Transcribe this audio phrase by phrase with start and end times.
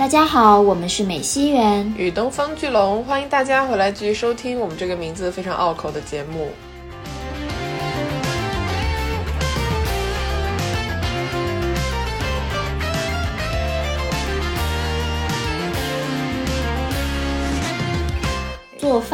[0.00, 6.48] 大家好，我们是美西园与东方巨龙，欢迎大家回来继续收听我们这个名字非常拗口的节目。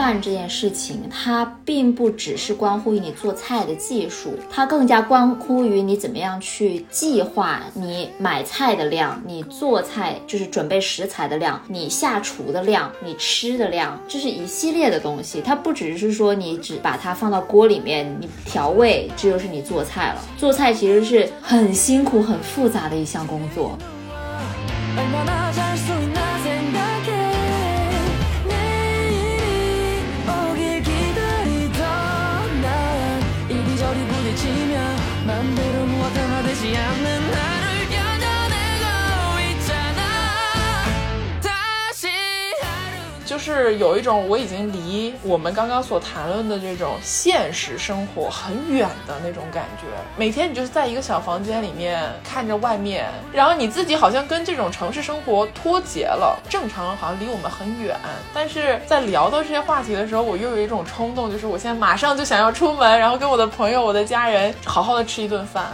[0.07, 15.43] 饭这件事情，它并不只是关乎于你做菜的技术，它更加关乎于你怎么样去计划你买菜的量，你做菜就是准备食材的量，你下厨的量，你吃的量，这是一系列的东西。
[15.45, 20.23] 它不只是说你只把它放到锅里面，你调味，这就是你做菜了。
[20.39, 23.77] 做菜其实是很辛苦、很复杂的一项工作。
[43.25, 49.87] 就是有一种我已经离我们刚刚所谈论的这种现实生活很远的那种感觉。
[50.17, 56.37] 每天你就是在一个小房间里面看着外面，然后你自己好像跟这种城市生活脱节了。
[56.49, 57.97] 正常好像离我们很远，
[58.33, 65.67] 但是在聊到这些话题的时候，我又有一种冲动，就是我现在马上就想要出门，然后跟我的朋友、我的家人好好的吃一顿饭。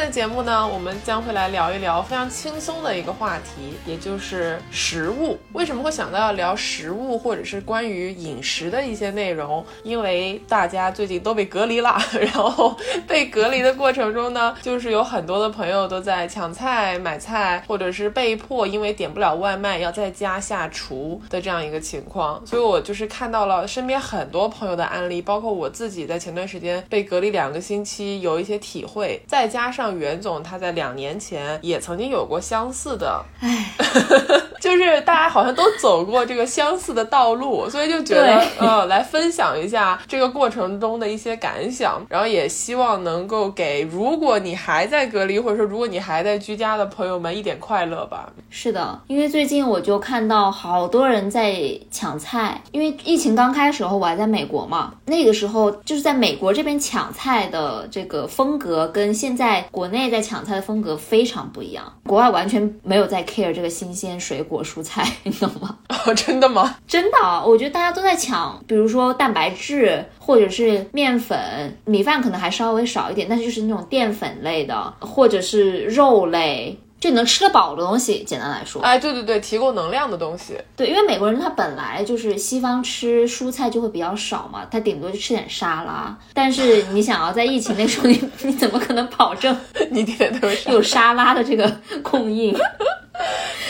[0.00, 5.38] 的节目呢，我们将会来聊一聊非常轻松的一个话题，也就是食物。
[5.52, 9.62] 为什么会想到要聊食物，或者是关于饮食的一些内容？
[9.82, 12.74] 因为大家最近都被隔离了，然后
[13.06, 22.40] 被隔离的过程中呢，就是有很多的朋友都在抢菜、买菜，或者是被迫因为点不了外卖要在家下厨的这样一个情况。
[22.46, 29.50] 所以我就是看到了身边很多朋友的案例，包括我自己在前段时间被隔离两个星期，有一些体会，再。
[29.50, 33.72] 加上袁总，他在两年前也曾经有过相似的，唉，
[34.60, 48.30] 就是大家好像都走过这个相似的道路，所以就觉得，呃，来分享一下这个过程中的一些感想，然后也希望能够给如果你还在隔离，或者说如果你还在居家的朋友们一点快乐吧。
[48.48, 51.54] 是的，因为最近我就看到好多人在
[51.90, 59.40] 抢菜，因为疫情刚开始时候我还在美国嘛，那个时候就是在美国这边抢菜的这个风格跟现在。
[59.40, 65.78] 在国内在抢菜的风格非常不一样，国外完全没有在 care 这个新鲜水果蔬菜， 你懂吗？
[65.88, 66.76] 哦真的吗？
[66.86, 76.78] 真的，我觉得大家都在抢，比如说蛋白质或者是面粉，米饭可能还稍微少一点，但是就是那种淀粉类的，或者是肉类。
[77.00, 86.14] 就能吃得饱的东西，简单来说，哎，对对对，提供能量的东西，对，因为美国人他本来就是西方吃蔬菜就会比较少嘛，他顶多就吃点沙拉。
[86.34, 89.56] 但是你想要在疫情那时候，你你怎么可能保证
[89.90, 92.54] 你天天都有沙拉的这个供应？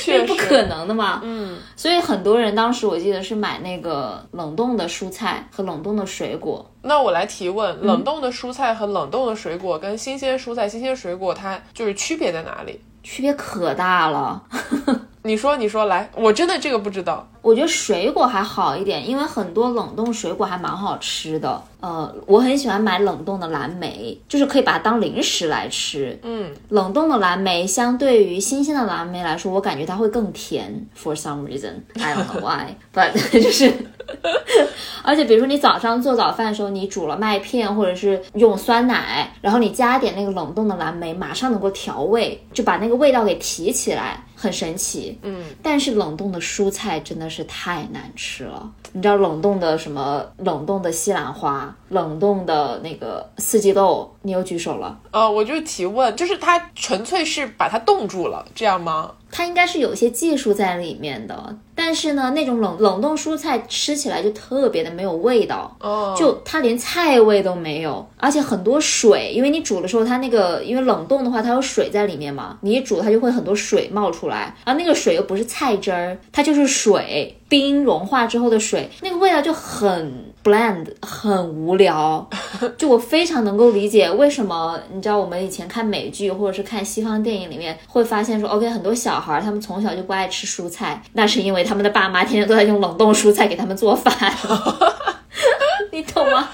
[0.04, 1.20] 这不可能的嘛。
[1.22, 6.68] 嗯，所以很多人当时我记得是买那个冷冻的蔬菜和冷冻的水果。
[6.82, 12.80] 那我来提问，冷冻的蔬菜和冷冻的水果跟新鲜蔬菜、新鲜水果，它就是区别在哪里？
[13.02, 14.42] 区别可大了，
[15.22, 17.26] 你说，你说，来，我真的这个不知道。
[17.42, 21.62] 我觉得水果还好一点，因为很多冷冻水果还蛮好吃的。
[21.80, 26.18] 呃，我很喜欢买冷冻的蓝莓，就是可以把它当零食来吃。
[26.22, 30.86] 嗯，冷冻的蓝莓相对于新鲜的蓝莓来说，我感觉它会更甜。
[30.94, 33.72] For some reason, I don't know why, but 就是，
[35.10, 44.24] 而且比如说你早上做早饭的时候，你煮了麦片或者是用酸奶，然后你加点那个冷冻的蓝莓，马上能够调味，就把那个味道给提起来。
[44.40, 48.70] 很神奇，嗯，但是冷冻的蔬菜真的是太难吃了。
[48.92, 50.24] 你知道冷冻的什么？
[50.38, 54.98] 冷冻的西兰花，冷冻的那个四季豆，你又举手了。
[55.10, 59.12] 呃，我就提问，就是它纯粹是把它冻住了，这样吗？
[59.32, 77.36] 它应该是有些技术在里面的，但是呢，那种冷冷冻蔬菜吃起来就特别的没有味道，哦，就它连菜味都没有，而且很多水，因为你煮的时候它那个，因为冷冻的话它有水在里面嘛，你一煮它就会很多水冒出来，然后那个水又不是菜汁儿，它就是水。
[77.50, 82.24] 冰融化之后的水，那个味道就很 bland，很无聊。
[82.78, 94.32] 就我非常能够理解为什么，你知道我们以前看美剧或者是看西方电影里面会发现说，OK，很多小孩他们从小就不爱吃蔬菜，那是因为他们的爸妈天天都在用冷冻蔬菜给他们做饭。
[95.92, 96.48] 你懂吗？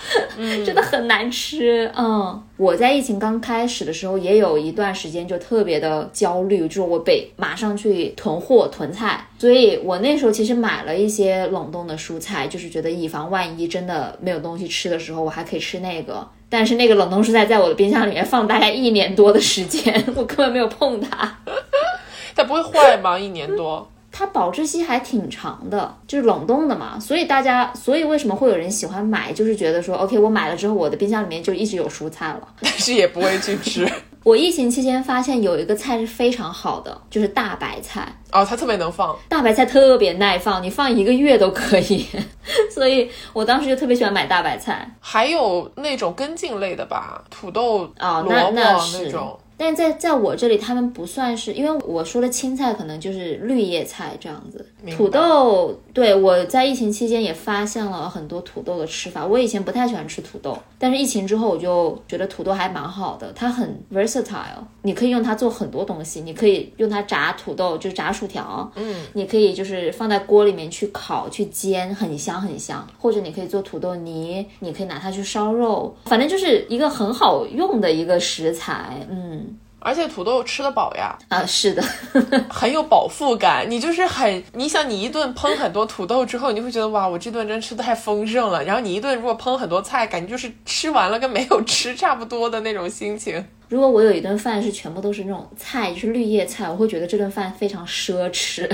[0.65, 1.91] 真的很难吃。
[1.97, 16.27] 嗯，我在疫情刚开始的时候，也有一段时间就特别的焦虑，就是我得马上去囤货囤菜，所以我那时候其实买了一些冷冻的蔬菜，就是觉得以防万一真的没有东西吃的时候，我还可以吃那个。
[16.49, 21.39] 但是那个冷冻蔬菜在我的冰箱里面 放大概一年多的时间，我根本没有碰它。
[22.37, 23.19] 它不会坏吗？
[23.19, 23.91] 一年多？
[24.19, 33.87] 它保质期还挺长的，就是冷冻的嘛，所以大家，所以为什么会有人喜欢买，就是觉得说，OK，我买了之后，我的冰箱里面就一直有蔬菜了， 但是也不会去吃。
[34.25, 38.11] 我疫情期间发现有一个菜是非常好的，就是大白菜。
[38.33, 42.07] 哦，它特别能放，大白菜特别耐放，你放一个月都可以。
[42.75, 44.91] 所以我当时就特别喜欢买大白菜。
[44.99, 49.39] 还有那种根茎类的吧，土豆啊，萝卜那种。
[49.59, 54.65] 但在在我这里，他们不算是，因为我说的青菜可能就是绿叶菜这样子。
[54.97, 59.27] 土豆，对我在疫情期间也发现了很多土豆的吃法。
[59.27, 66.21] 我以前不太喜欢吃土豆，但是疫情之后我就觉得土豆还蛮好的，它很 versatile，你可以用它做很多东西。
[66.21, 72.87] 你可以用它炸土豆，就是炸薯条，嗯，你可以就是放在锅里面去烤去煎，很香很香。
[72.99, 79.46] 或者你可以做土豆泥，你可以拿它去烧肉，反正就是一个很好用的一个食材，嗯。
[79.87, 81.81] 而且土豆吃得饱呀，啊，是的，
[82.51, 83.71] 很有饱腹感。
[83.71, 88.65] 你就是很，你想你一顿烹很多土豆之后，你就会觉得哇，我这顿真吃的太丰盛了。
[88.65, 93.47] 然后你一顿如果烹很多菜，感觉就是吃完了跟没有吃差不多的那种心情。
[93.69, 98.69] 如果我有一顿饭是全部都是那种菜，就是绿叶菜，我会觉得这顿饭非常奢侈。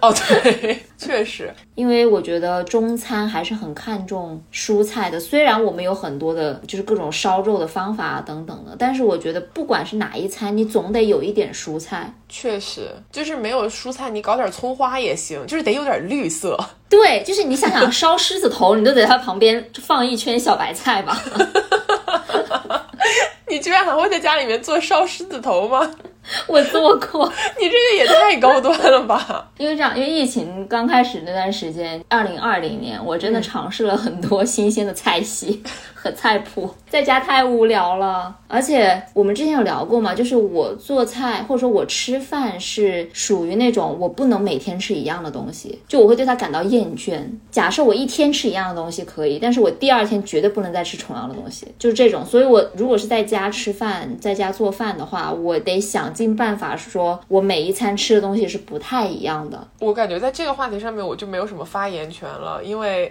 [0.00, 5.20] 哦，对， 确实，因为我觉得中餐还是很看重蔬菜的。
[5.20, 12.14] 虽然我们有很多的，就是各种烧肉的方法等等的，但是我觉得不管是哪一餐，你总得有一点蔬菜。
[12.28, 16.58] 确实，就是没有蔬菜，你搞点葱花也行，就是得有点绿色。
[16.88, 21.20] 对，就是你想想烧狮子头，你都得它旁边放一圈小白菜吧。
[23.48, 25.90] 你居然还会在家里面做烧狮子头吗？
[26.46, 27.26] 我做过，
[27.60, 29.48] 你这个也太高端了吧！
[29.58, 35.62] 因为这样，因为疫情刚开始那段时间，二零二零年，我真的尝试了很多新鲜的菜系
[35.94, 38.36] 和菜谱，在家太无聊了。
[38.46, 47.20] 而且我们之前有聊过嘛，就是我做菜或者说我吃饭是属于那种我不能每天吃一样的东西，就我会对它感到厌倦。
[47.50, 52.24] 假设我一天吃一样的东西可以，但是我第二天绝对不能再吃同样的东西，就是这种。
[52.24, 56.09] 所以我如果是在家吃饭，在家做饭的话，我得想。
[56.12, 59.66] 尽办法说，我每一餐吃的东西是不太一样的。
[59.78, 63.10] 我感觉在这个话题上面，我就没有什么发言权了，因为。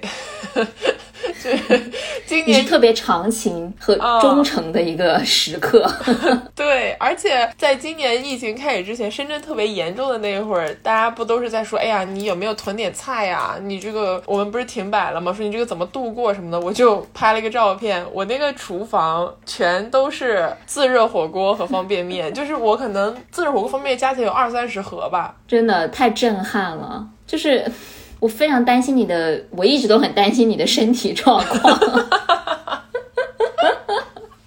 [2.25, 5.89] 今年特别长情和忠诚的一个时刻。
[6.55, 13.55] 对，而且在今年疫情开始之前，深圳特别严重的那一会儿，大家不都是在说：“哎呀，你有没有囤点菜呀？
[13.61, 15.33] 你这个我们不是停摆了吗？
[15.33, 25.35] 说你这个怎么度过什么的？”我就拍了一个照片，我那个厨房全都是自热火锅和方便面， 就是我可能自热火锅、方便面加起来有二三十盒吧。
[25.47, 27.65] 真的太震撼了，就是。
[28.19, 31.79] 我非常担心你的，我一直都很担心你的身体状况。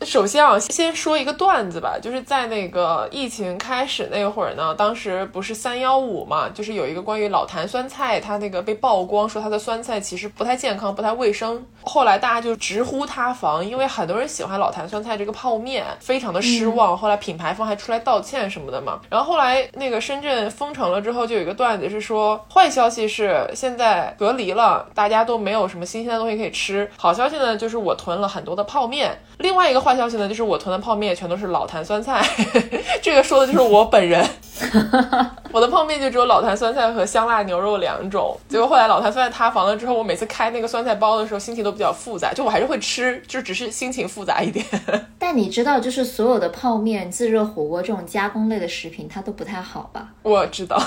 [0.04, 11.64] 首先啊，先说一个段子吧，就是在那个疫情开始那会儿呢，当时不是三幺五嘛，就是有一个关于老坛酸菜，它那个被曝光说它的酸菜其实不太健康、不太卫生。
[11.82, 16.96] 后来大家就直呼塌房，因为很多人喜欢老坛酸菜这个泡面，非常的失望。
[16.96, 19.00] 后来品牌方还出来道歉什么的嘛。
[19.08, 26.88] 然后后来那个深圳封城了之后，就有一个段子是说，坏消息是现在隔离了，大家都没有什么新鲜的东西可以吃。
[26.96, 29.18] 好消息呢，就是我囤了很多的泡面。
[29.38, 32.24] 另外一个坏消息呢，就是我囤的泡面全都是老坛酸菜，
[33.02, 34.24] 这个说的就是我本人。
[35.50, 38.38] 我的泡面就只有老坛酸菜和香辣牛肉两种。
[38.48, 42.32] 结果后来老坛酸菜塌房了之后，我每次开那个酸菜包的时候，心情都比较复杂。
[42.32, 44.64] 就我还是会吃，就只是心情复杂一点。
[45.18, 50.08] 但你知道，就是所有的泡面、自热火锅这种加工类的食品，它都不太好吧？
[50.22, 50.80] 我知道。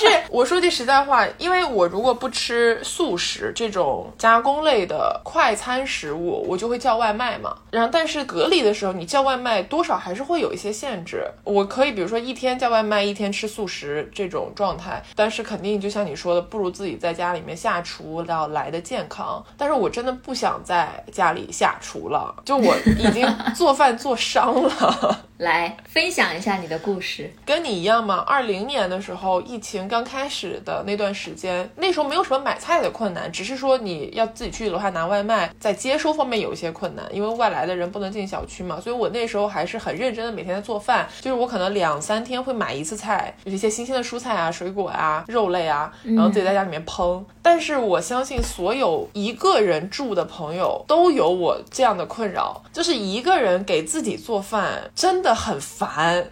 [0.00, 7.56] 但是我说句实在话，因为我如果不吃素食这种加工类的快餐食物，我就会叫外卖嘛。
[7.70, 11.26] 然后，但是隔离的时候，你叫外卖多少还是会有一些限制。
[11.44, 19.44] 我可以比如说一天叫外卖，一天吃素食这种状态，但是肯定就像你说的，不如自己在家里面下厨要来的健康。
[19.56, 25.24] 但是我真的不想在家里下厨了，就我已经 做饭做伤了。
[25.38, 27.32] 来分享一下你的故事。
[27.46, 38.80] 跟你一样嘛，二零年的时候，疫情刚开始的那段时间，那时候没有什么买菜的困难，只是说你要自己去楼下拿外卖，在接收方面有一些困难，因为外来的人不能进小区嘛。
[38.80, 47.22] 所以我那时候还是很认真的每天在做饭，就是我可能两三天会买一次菜，有一些新鲜的蔬菜啊、水果啊、肉类啊，然后自己在家里面烹。
[47.40, 56.24] 但是我相信所有一个人住的朋友都有我这样的困扰，就是一个人给自己做饭真的很烦。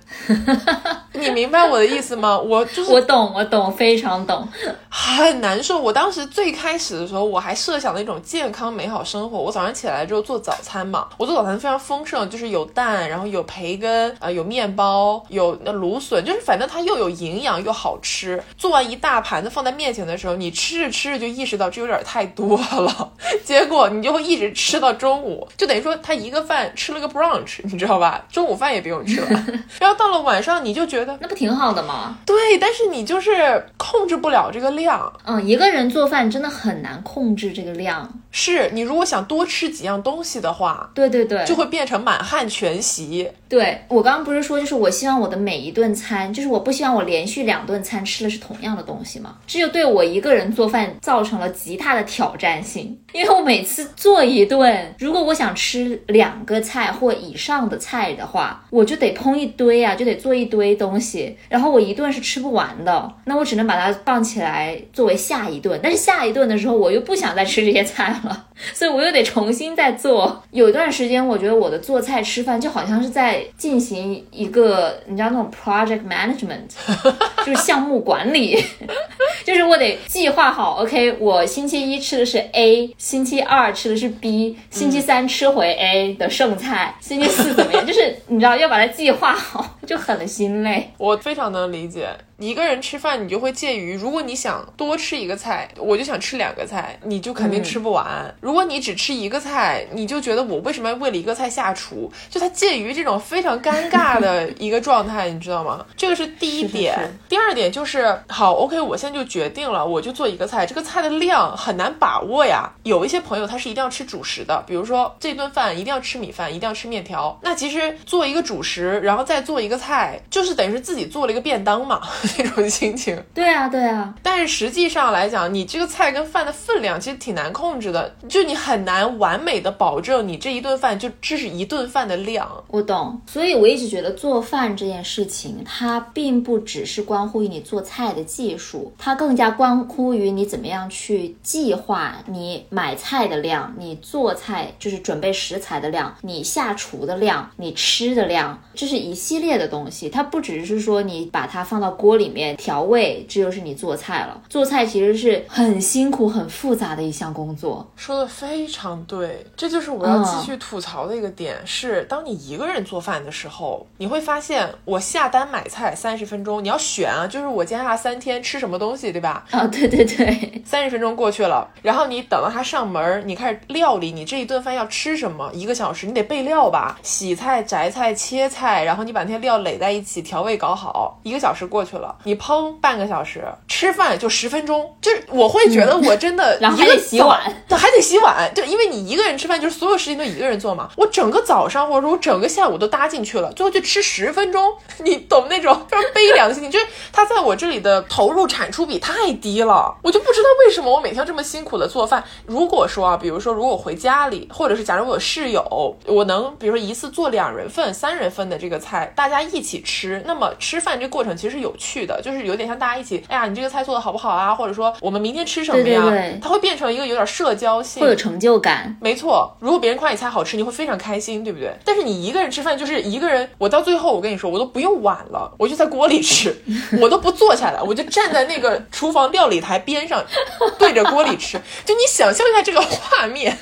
[1.12, 2.38] 你明白我的意思吗？
[2.38, 4.46] 我就是我懂，我懂，非常懂。
[4.90, 5.78] 很难受。
[5.78, 9.38] 我当时最开始的时候，我还设想了一种健康美好生活。
[9.38, 18.42] 我早上起来之后做早餐嘛，我做早餐非常丰盛，就是有蛋，然后有培根，呃，有面包，有那芦笋，就是反正它又有营养又好吃。
[18.58, 23.12] 做完一大盘子放在面前的时候，你吃着吃着就意识到这有点太多了，
[23.42, 28.22] 结果你就会一直吃到中午，就等于说他一个饭吃了个 brunch，你知道吧？
[28.30, 29.28] 中午饭也不用吃了。
[29.80, 32.16] 然后到了晚上，你就觉得那不挺好的吗？
[32.24, 35.12] 对，但是你就是控制不了这个量。
[35.24, 38.08] 嗯，一个人做饭真的很难控制这个量。
[38.30, 43.28] 是你如果想多吃几样东西的话，对对对，就会变成满汉全席。
[43.48, 49.36] 对我刚刚不是说，就是我希望我的每一顿餐，就是我不希望我连续两顿餐吃的是同样的东西吗？
[49.46, 68.46] 这就对我一个人做饭造成了极大的挑战性，因为我每次做一顿，如果我想吃两个菜或以上的菜的话，我就得烹一堆啊，就得做一堆东西，然后我一顿是吃不完的，那我只能把它放起来作为下一顿，但是下一顿的时候我又不想再吃这些菜了。
[68.72, 70.42] 所以我又得重新再做。
[70.50, 76.68] 有一段时间，我觉得我的做菜吃饭就好像是在进行一个，你知道那种 project management，
[77.44, 78.62] 就是项目管理，
[79.44, 87.86] 就是我得计划好，OK，我星期一吃的是 A，星期二吃的是 B，星期三吃回 A 的剩菜，星期四怎么样？
[87.86, 90.90] 就是你知道要把它计划好，就很心累。
[90.98, 92.08] 我非常能理解。
[92.38, 98.34] 一个人吃饭，你就会介于，如果你想多吃一个菜，我就想吃两个菜，你就肯定吃不完。
[98.40, 102.12] 如果你只吃一个菜，你就觉得我为什么要为了一个菜下厨？
[102.28, 105.84] 就它介于这种非常尴尬的一个状态，你知道吗？
[105.96, 106.94] 这个是第一点。
[107.26, 112.70] 第二点就是好，OK，我现在就决定了，我就做一个菜，这个菜的量很难把握呀。
[112.82, 117.38] 有一些朋友他是一定要吃主食的，比如说这顿饭一定要吃米饭，一定要吃面条。
[117.42, 122.02] 那其实做一个主食，然后再做一个菜，就是等于是自己做了一个便当嘛。
[122.38, 132.64] 那种心情， 对啊，对啊，但是实际上来讲，你这个菜跟饭的分量其实挺难控制的，就你很难完美的保证你这一顿饭就这是一顿饭的量。
[132.68, 152.56] 我懂，所以我一直觉得做饭这件事情，它并不只是关乎于你做菜的技术，它更加关乎于你怎么样去计划你买菜的量，你做菜就是准备食材的量，你下厨的量，你吃的量，这是一系列的东西，它不只是说你把它放到锅里面。
[152.56, 154.40] 调味，这就是你做菜了。
[154.48, 157.86] 做菜其实是很辛苦、很复杂的一项工作。
[157.94, 161.56] 说的非常对，这就是我要继续吐槽的一个点。
[161.64, 169.44] 是当你一个人做饭的时候，你会发现，我下单买菜三十分钟，你要选啊，就是我接下来三天吃什么东西，对吧？
[169.50, 175.50] 啊，对对对，三十分钟过去了，然后你等到他上门，你开始料理，你这一顿饭要吃什么？
[175.52, 182.36] 一个小时，你得备料吧，洗菜、择菜、切菜，然后你把那些料垒在一起，调味搞好，一个小时过去了，你。
[182.36, 190.90] 烹半个小时，吃饭就十分钟，就是我会觉得我真的，然后还得洗碗，对，还得洗碗，就，因为你一个人吃饭，就是所有事情都一个人做嘛。
[190.96, 202.22] 我整个早上或者说我整个下午都搭进去了，最后就吃十分钟，你懂那种非常 悲凉的心情，就是他在我这里的投入产出比太低了，我就不知道为什么我每天这么辛苦的做饭。
[202.44, 212.36] 如果说啊，比如说如果回家里，或者是假如我有室友，我能比如说一次做两人份、三人份的这个菜，大家一起吃，那么吃饭这过程其实有趣的，就是。
[212.36, 214.54] 是有点像大家一起，哎呀，你这个菜做的好不好啊？
[214.54, 216.02] 或者说我们明天吃什么呀？
[216.42, 218.94] 它会变成一个有点社交性，会有成就感。
[219.00, 221.74] 没错，如果别人夸你菜好吃，你会非常开心，对不对？
[221.82, 226.54] 但是你一个人吃饭，就是一个人，我到最后我跟你说，我都不用碗了，我就在锅里吃，
[227.00, 230.22] 我都不坐下来，我就站在那个厨房料理台边上，
[230.78, 231.58] 对着锅里吃。
[231.86, 233.56] 就你想象一下这个画面。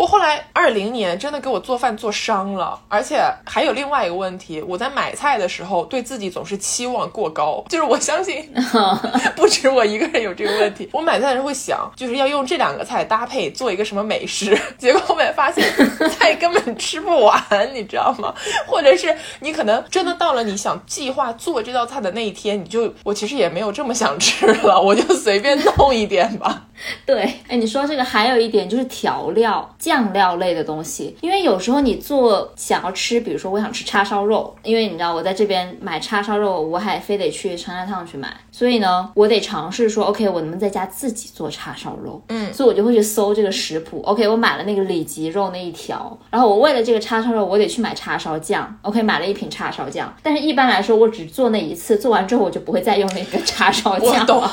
[0.00, 8.50] 我后来二零年真的给我做饭做伤了，而且还有另外一个问题，我在买菜的时候对自己总是期望过高，就是我相信
[9.36, 10.88] 不止我一个人有这个问题。
[10.90, 15.62] 我买菜的时候会想，就是要用这两个菜搭配做一个什么美食， 结果后面发现
[16.18, 17.38] 菜根本吃不完，
[17.74, 18.32] 你知道吗？
[18.66, 26.62] 或者是你可能真的到了你想计划做这道菜的那一天，你就我其实也没有这么想吃了， 我就随便弄一点吧。
[27.04, 42.20] 对，哎，你说这个还有一点就是调料、酱料类的东西，因为有时候你做想要吃，比如说我想吃叉烧肉，因为你知道我在这边买叉烧肉，我还非得去长沙烫去买，所以呢，我得尝试说，OK，我能不能在家自己做叉烧肉？
[42.28, 44.02] 嗯，所以我就会去搜这个食谱。
[44.04, 48.78] OK，我买了那个里脊肉那一条，然后我为了这个叉烧肉，我得去买叉烧酱。
[48.82, 54.52] OK，买了一瓶叉烧酱，但是一般来说，我只做那一次，做完之后我就不会再用那个叉烧酱我懂了。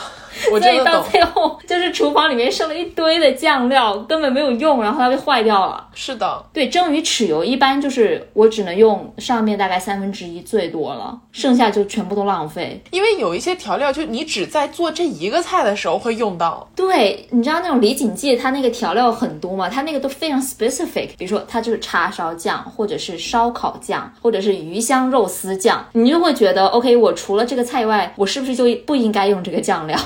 [0.51, 1.01] 我 所以到。
[1.01, 5.87] 最后，就是厨房里面剩了一堆的酱料，根本没有用，然后它就坏掉了。
[5.95, 12.79] 是的，对，蒸鱼豉油一般就是我只能用上面大概三分之一最多了，剩下就全部都浪费。
[12.91, 16.69] 因为有一些调料，就你只在做这一个菜的时候会用到。
[16.75, 29.97] 对，你知道那种李锦记，它那个调料很多嘛，它那个都非常 specific，比如说它就是叉烧酱，或者是烧烤酱，或者是鱼香肉丝酱，你就会觉得 OK，我除了这个菜以外，我是不是就不应该用这个酱料？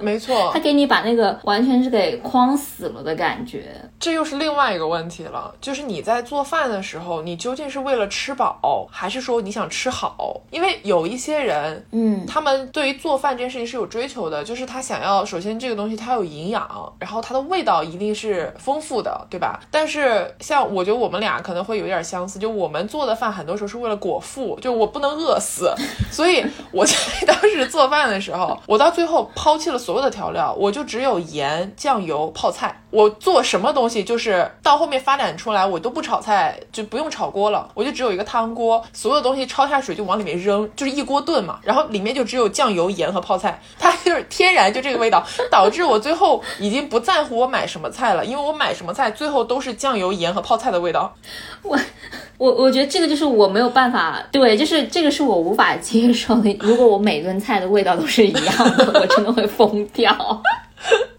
[0.00, 3.74] 没错他，给你把那个完全是给框死了的感觉。
[3.98, 10.40] 这又是另外一个问题了，就是你在做饭的时候，你究竟是为了吃饱，还是说你想吃好？
[10.50, 19.60] 因为有一些人，嗯，他们对于做饭这件事情是有追求的，就是他想要，首先这个东西它有营养，然后它的味道一定是丰富的，对吧？
[19.70, 25.74] 但是像我觉得我们俩可能会有点相似，就我们做的饭很多时候是为了果腹，就我不能饿死，
[26.10, 26.94] 所以我在
[27.26, 32.79] 当时做饭的时候，我到最后抛弃了所所有的调料，我就只有盐、酱油、泡菜。
[32.90, 51.14] 我做什么东西，就是到后面发展出来，我都不炒菜，就不用炒锅了，我就只有一个汤锅，所有东西焯下水就往里面扔，就是一锅炖嘛，然后里面就只有酱油、盐和泡菜，它就是天然就这个味道，导致我最后已经不在乎我买什么菜了，因为我买什么菜最后都是酱油、盐和泡菜的味道。
[51.62, 51.78] 我
[52.38, 56.52] 我我觉得这个就是我没有办法，对，就是这个是我无法接受的。
[56.60, 60.42] 如果我每顿菜的味道都是一样的，我真的会疯掉。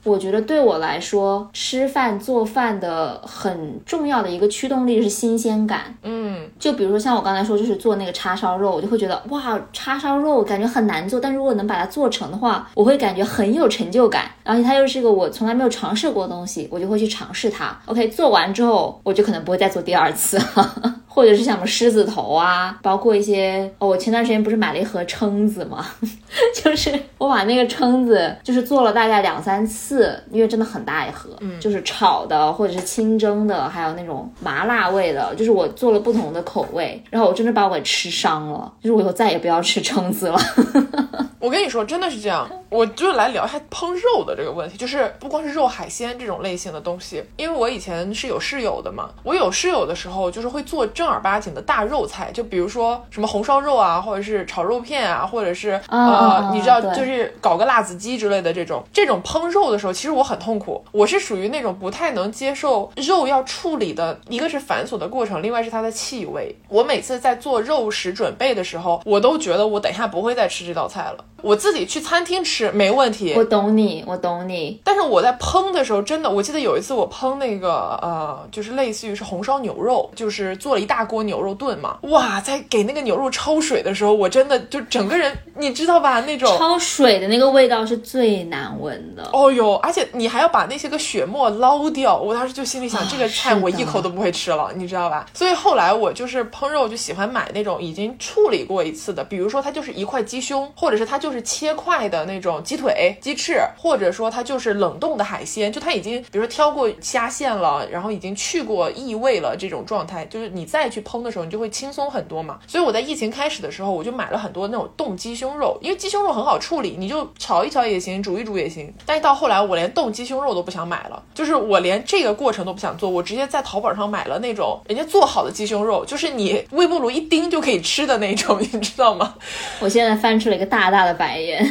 [0.03, 5.95] 我觉得对我来说，吃饭做饭的很重要的一个驱动力是新鲜感。
[6.03, 14.23] 嗯，就比如说像我刚才说，就是做那个叉烧肉，我就会觉得哇，叉烧肉感觉很难做，但如果能把它做成的话，我会感觉很有成就感。
[14.43, 17.77] 而且它又是一个我从来没有尝试过的东西，我就会去尝试它。
[17.85, 20.95] OK，做完之后，我就可能不会再做第二次了。
[21.13, 25.85] 或者是像什么狮子头啊，包括一些哦，我前段时间不是买了一盒蛏子吗？
[26.55, 29.90] 就是我把那个蛏子就是做了大概两三次，
[30.31, 40.39] 因为真的很大一盒，嗯，就是炒的或者是清蒸的，还有那种麻辣味的，就是我做了不同的口味，然后我真的把我给吃伤了，就是我以后再也不要吃蛏子了。
[41.39, 42.47] 我跟你说，真的是这样。
[42.71, 58.81] 我就来聊一下烹肉的这个问题，就是不光是肉、海鲜这种类型的东西，因为我以前是有室友的嘛，我有室友的时候，就是会做正儿八经的大肉菜，就比如说什么红烧肉啊，或者是炒肉片啊，或者是呃，你知道，就是搞个辣子鸡之类的这种。
[58.93, 66.55] 这种烹肉的时候，其实我很痛苦，我是属于那种不太能接受肉要处理的，一个是繁琐的过程，另外是它的气味。
[66.69, 71.25] 我每次在做肉食准备的时候，我都觉得我等一下不会再吃这道菜了。
[71.41, 74.79] 我自己去餐厅吃没问题，我懂你，我懂你。
[74.83, 86.21] 但是我在烹的时候，真的，我记得有一次我烹那个呃，就是类似于是红烧牛肉，就是做了一大锅牛肉炖嘛，哇，在给那个牛肉焯水的时候，我真的就整个人，你知道吧？
[86.21, 89.29] 那种焯水的那个味道是最难闻的。
[89.31, 95.25] 哦哟，而且你还要把那些个血沫捞掉，我当时就心里想，啊这个菜我一口都不会吃了，你知道吧？
[95.33, 112.59] 所以后来我就是烹肉就喜欢买那种已经处理过一次的，比如说它就是一块鸡胸，或者是它就是切块的那种鸡腿、鸡翅，或者说它就是冷冻的海鲜，就它已经比如说挑过虾线了，然后已经去过异味了这种状态，就是你再去烹的时候，你就会轻松很多嘛。
[112.67, 118.93] 所以我在疫情开始的时候，我就买了很多那种冻鸡胸肉，因为鸡胸肉很好处理，你就炒一炒也行，煮一煮也行。
[119.05, 129.35] 但是到后来，我连冻鸡胸肉都不想买了，就是我连这个过程都不想做，我直接在淘宝上买了那种人家做好的鸡胸肉，就是你微波炉一叮就可以吃的那种， 你知道吗？
[129.79, 131.61] 我现在翻出了一个大大的白眼。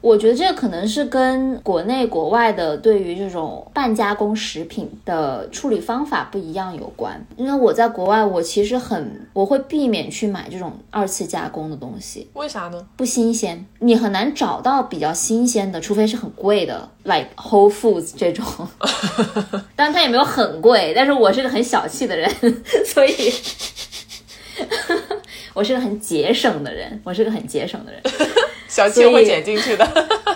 [0.00, 7.24] 我觉得这个可能是跟国内国外的对于这种半加工食品的处理方法不一样有关。
[7.36, 12.86] 因为我在国外，我其实很我会避免去买这种二次加工的东西，为啥呢？
[12.96, 18.44] 不新鲜，你很难找到比较新鲜的，除非是很贵的， like Whole Foods 这种。
[19.74, 22.30] 当然它也没有很贵，但是我是个很小气的人，
[22.86, 23.12] 所以。
[25.52, 28.02] 我是个很节省的人，我是个很节省的人。
[28.76, 30.35] 小七会剪进去的。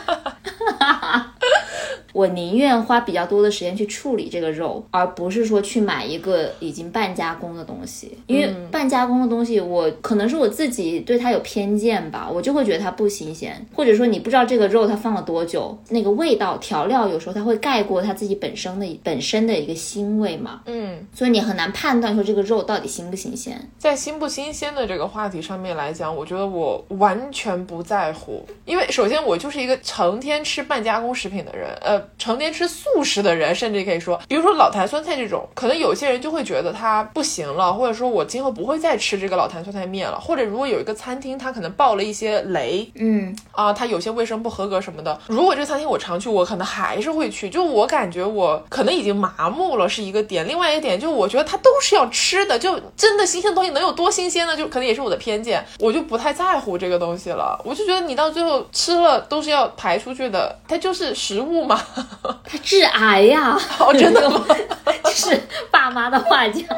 [2.12, 8.16] 我宁愿花比较多的时间去处理这个肉，而不是说去买一个已经半加工的东西。
[8.27, 20.62] 因为半加工的东西，我可能是我自己对它有偏见吧，我就会觉得它不新鲜，或者说你不知道这个肉它放了多久，那个味道调料有时候它会盖过它自己本身的本身的一个腥味嘛。
[20.66, 23.61] 嗯，所以你很难判断说这个肉到底新不新鲜。
[23.79, 54.56] 在新不新鲜的这个话题上面来讲，我觉得我完全不在乎，因为首先我就是一个成天吃半加工食品的人，呃，成天吃素食的人，甚至可以说，比如说老坛酸菜这种，可能有些人就会觉得它不行了，或者说我今后不会再吃这个老坛酸菜面了，或者如果有一个餐厅它可能爆了一些雷，嗯啊，它有些卫生不合格什么的，如果这个餐厅我常去，我可能还是会去，就我感觉我可能已经麻木了是一个点，另外一个点就我觉得它都是要吃的，就真的新鲜的东西能有多新鲜呢？
[54.56, 61.80] 就可能也是我的偏见，我就不太在乎这个东西了，我就觉得你到最后吃了都是要排出去的，它就是食物嘛。
[62.44, 63.59] 它致癌呀！
[63.79, 64.44] 哦，真的吗？
[65.05, 66.64] 就是爸妈的话讲。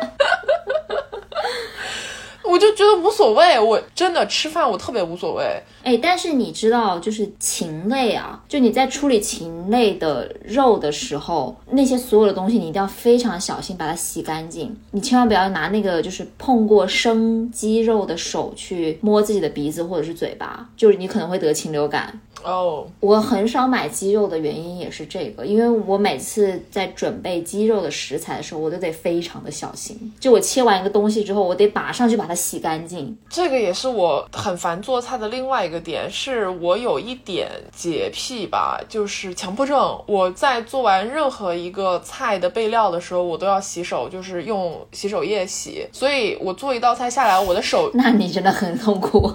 [2.44, 5.62] 我就觉得无所谓，我真的吃饭我特别无所谓。
[5.85, 14.77] 哎，但是你知道，就是禽类啊，就你在处理禽类的肉的时候，那些所有的东西你一定要非常小心把它洗干净。
[14.90, 22.20] 你千万不要拿那个就是碰过生鸡肉的手去摸自己的鼻子或者是嘴巴，就是你可能会得禽流感。
[22.44, 30.12] 哦，我很少买鸡肉的原因也是这个，因为我每次在准备鸡肉的食材的时候，我都得非常的小心。
[30.20, 33.16] 就我切完一个东西之后，我得马上去把它洗干净。
[33.28, 39.98] 这个也是我很烦做菜的另外一个点，是我有一点洁癖吧，就是强迫症。
[40.07, 45.87] 我在做完任何一个菜的备料的时候，我都要洗手，就是用洗手液洗。
[45.92, 49.31] 所以我做一道菜下来，我的手， 那你真的很痛苦。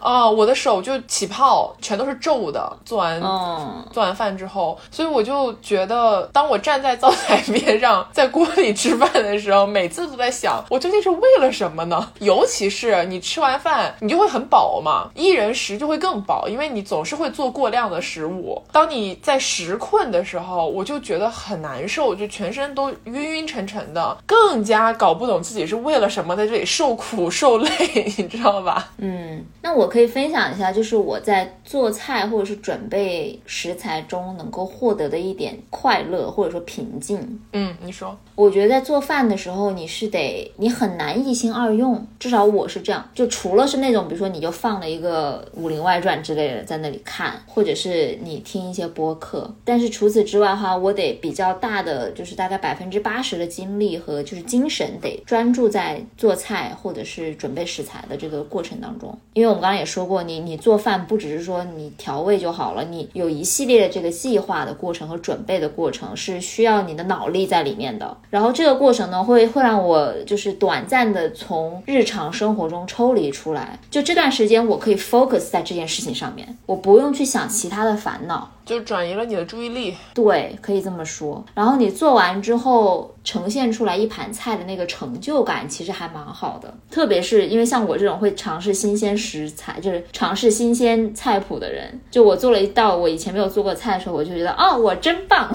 [0.00, 2.64] 啊， 我的手就起泡，全都是皱的。
[2.84, 12.10] 做完嗯，做完饭之后，所以我就觉得，当我站在灶台边上，在锅里吃饭的时候，每次都在想，我究竟是为了什么呢？
[12.20, 18.62] 尤其是你吃完饭，你就会很饱嘛，一人食就会更饱，因为你总是会做过量的食物。
[18.72, 27.70] 当你在食困的时候，我就觉得很难受，就全身都晕晕沉沉的，更加搞不懂自己是为了什么在这里受苦受累，
[28.16, 28.92] 你知道吧？
[28.98, 37.40] 嗯，那我可以分享一下，就是我在做菜或者是准备食材中能够获得的一点快乐或者说平静。
[37.52, 43.08] 嗯，你说，我觉得在做饭的时候，你是得你很难一心二用，至少我是这样。
[43.14, 59.16] 就除了是那种，比如说你就放了一个《武林外传》之类的在那里看，或者是你听一些播客，但是除此之外的话，我得比较大的，就是大概百分之八十的精力和就是精神得专注在做菜或者是准备食材的这个过程当中。
[59.34, 68.16] 因为我们刚刚也说过，你你做饭不只是说你调味就好了，你有一系列的这个计划的过程和准备的过程是需要你的脑力在里面的。
[68.30, 78.50] 然后这个过程呢，会会让我就是短暂的从日常生活中抽离出来，就这段时间我可以 focus 在这件事情上面，我不用去想其他的烦恼。
[78.64, 79.96] 就转移了你的注意力。
[80.14, 81.44] 对，可以这么说。
[81.54, 86.72] 然后你做完之后，呈现出来一盘菜的那个成就感，其实还蛮好的。
[86.90, 95.54] 特别是因为像我这种会尝试新鲜食材，就是尝试新鲜菜谱的人，就我做了一道我以前没有做过菜的时候，我就觉得哦，我真棒。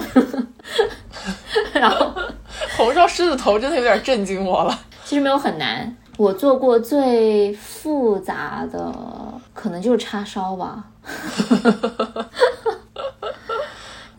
[1.72, 2.12] 然后
[2.76, 4.78] 红烧狮子头真的有点震惊我了。
[5.04, 8.94] 其实没有很难，我做过最复杂的
[9.52, 10.84] 可能就是叉烧吧。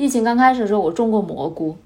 [0.01, 1.77] 疫情刚开始的时候，我种过蘑菇。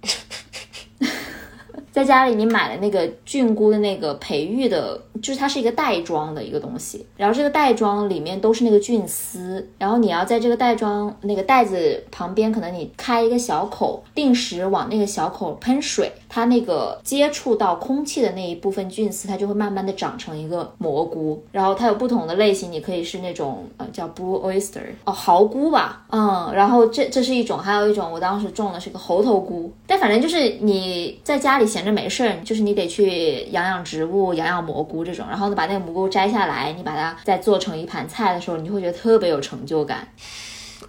[1.91, 40.05] 在家里，你买了那个菌菇的那个培育的，就是它是一个袋装的一个东西，然后这个袋装里面都是那个菌丝，然后你要在这个袋装那个袋子旁边，可能你开一个小口，定时往那个小口喷水，它那个接触到空气的那一部分菌丝，它就会慢慢的长成一个蘑菇，然后它有不同的类型，你可以是那种呃叫 blue oyster 哦蚝菇吧，嗯，然后这这是一种，还有一种我当时种的是个猴头菇，但反正就是你在家里闲着没事儿，就是你得去养养植物、养养蘑菇这种，然后呢把那个蘑菇摘下来，你把它再做成一盘菜的时候，你就会觉得特别有成就感。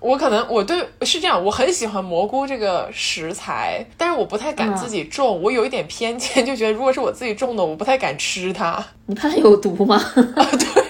[0.01, 8.85] 我可能我对是这样，我很喜欢蘑菇这个食材，但是我不太敢自己种，我有一点偏见，就觉得如果是我自己种的，我不太敢吃它。
[9.07, 9.97] 你 怕它有毒吗？
[10.37, 10.86] 啊，对，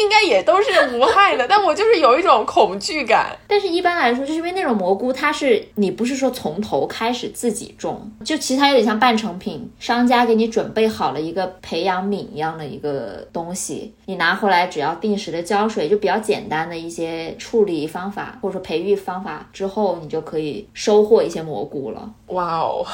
[0.00, 3.36] 应该也都是无害的， 但我就是有一种恐惧感。
[3.46, 22.10] 但是一般来说，就是因为那种蘑菇，它是你不是说从头开始自己种，就其实它有点像半成品，商家给你准备好了一个培养皿一样的一个东西，你拿回来只要定时的浇水，就比较简单的一些处理方法或者说培育方法之后，你就可以收获一些蘑菇了。
[22.28, 22.84] 哇哦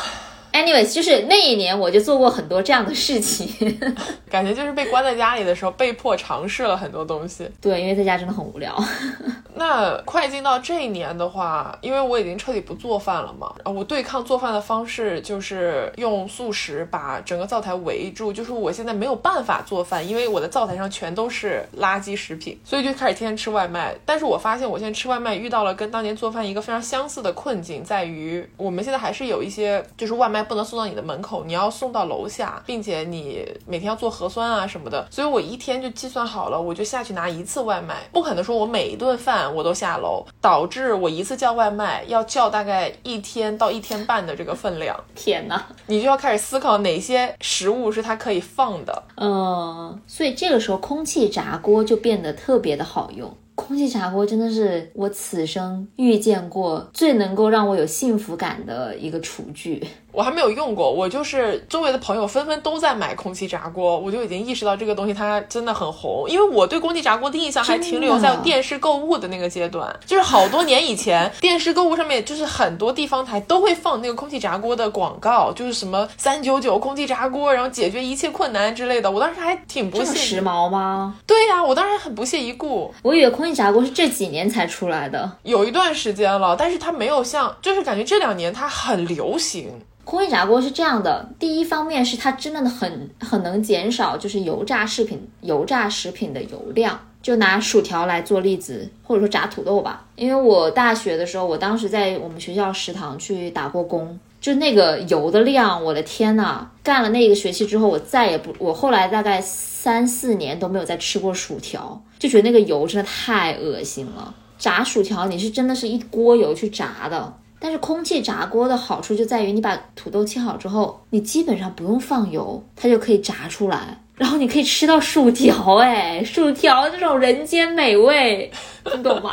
[0.54, 3.48] ！Anyways，就是那一年我就做过很多这样的事情，
[4.30, 7.50] 感觉就是被关在家里的时候，被迫尝试了很多东西。
[7.60, 8.72] 对，因为在家真的很无聊。
[9.56, 23.94] 那快进到这一年的话，因为我已经彻底不做饭了嘛，啊，我对抗做饭的方式就是用素食把整个灶台围住，就是我现在没有办法做饭，因为我的灶台上全都是垃圾食品，所以就开始天天吃外卖。
[24.04, 39.44] 但是我发现我现在吃外卖遇到了跟当年做饭一个非常相似的困境，在于我们现在还是有一些就是外卖不能送到你的门口，你要送到楼下，并且你每天要做核酸啊什么的，所以我一天就计算好了，我就下去拿一次外卖，不可能说我每一顿饭。
[39.54, 44.98] 我都下楼，导致我一次叫外卖要叫大概一天到一天半的这个分量。
[45.14, 49.02] 天哪，你就要开始思考哪些食物是它可以放的。
[49.16, 53.32] 嗯，所以这个时候空气炸锅就变得特别的好用。
[53.54, 59.86] 空气炸锅真的是我此生遇见过最能够让我有幸福感的一个厨具。
[60.14, 66.24] 我还没有用过，我就是周围的朋友纷纷都在买空气炸锅，我就已经意识到这个东西它真的很红。
[66.28, 79.10] 因为我对空气炸锅的印象还停留在电视购物的那个阶段，就是好多年以前，电视购物上面就是很多地方台都会放那个空气炸锅的广告，就是什么三九九空气炸锅，然后解决一切困难之类的。
[79.10, 81.16] 我当时还挺不屑，时髦吗？
[81.26, 82.94] 对呀，我当时很不屑一顾。
[83.02, 89.72] 我以为空气炸锅是这几年才出来的，有一段时间了，但是它没有像，就是感觉这两年它很流行。
[90.04, 100.04] 空气炸锅是这样的，第一方面是它真的很很能减少就是油炸食品油炸食品的油量，就拿薯条来做例子，或者说炸土豆吧。
[100.16, 106.66] 因为我大学的时候，我当时在我们学校食堂去打过工，就那个油的量，我的天呐！
[106.82, 114.34] 干了那一个学期之后，我再也不，我后来大概三四年都没有再吃过薯条，就觉得那个油真的太恶心了。
[114.58, 117.34] 炸薯条你是真的是一锅油去炸的。
[117.64, 128.52] 但是空气炸锅的好处就在于，你把土豆切好之后，你基本上不用放油，它就可以炸出来，然后你可以吃到薯条，哎，薯条这种人间美味，
[128.94, 129.30] 你懂吗？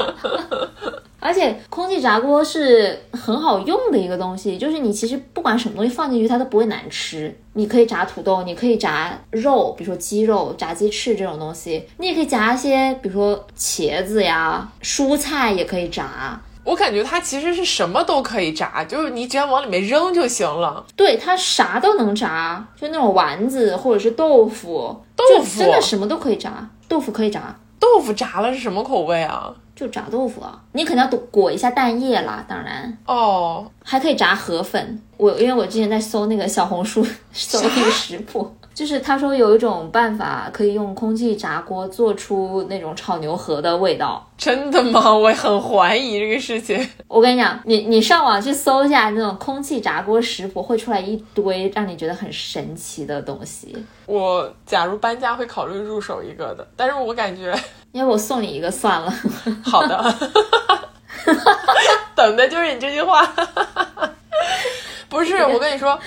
[1.20, 7.38] 而且空气炸锅是很好用的一个东西，就是你其实不管什么东西放进去，它都不会难吃。
[7.52, 16.42] 你可以炸土豆，你可以炸肉，比如说鸡肉、炸鸡翅这种东西，你也可以炸一些，比如说茄子呀、蔬菜也可以炸。
[16.64, 20.86] 我感觉它其实是什么都可以炸，就是你只要往里面扔就行了。
[20.96, 26.70] 对，它啥都能炸，就那种丸子或者是豆腐，豆腐真的什么都可以炸。
[26.88, 29.54] 豆腐可以炸，豆腐炸了是什么口味啊？
[29.74, 35.02] 就炸豆腐啊，你肯定要裹一下蛋液啦，当然哦，还可以炸河粉。
[35.18, 38.56] 我因为我之前在搜那个小红书搜那个食谱。
[38.74, 45.12] 就是他说有一种办法可以用空气炸锅做出那种炒牛河的味道，真的吗？
[45.14, 46.90] 我很怀疑这个事情。
[47.08, 53.76] 我跟你讲，你你上网去搜一下那种空气炸锅食谱，会出来一堆让你觉得很神奇的东西。
[54.06, 57.54] 我假如搬家会考虑入手一个的，但是我感觉，
[57.92, 59.14] 要不我送你一个算了。
[59.64, 60.16] 好的，
[62.16, 63.22] 等的就是你这句话。
[65.10, 66.00] 不是，我跟你说。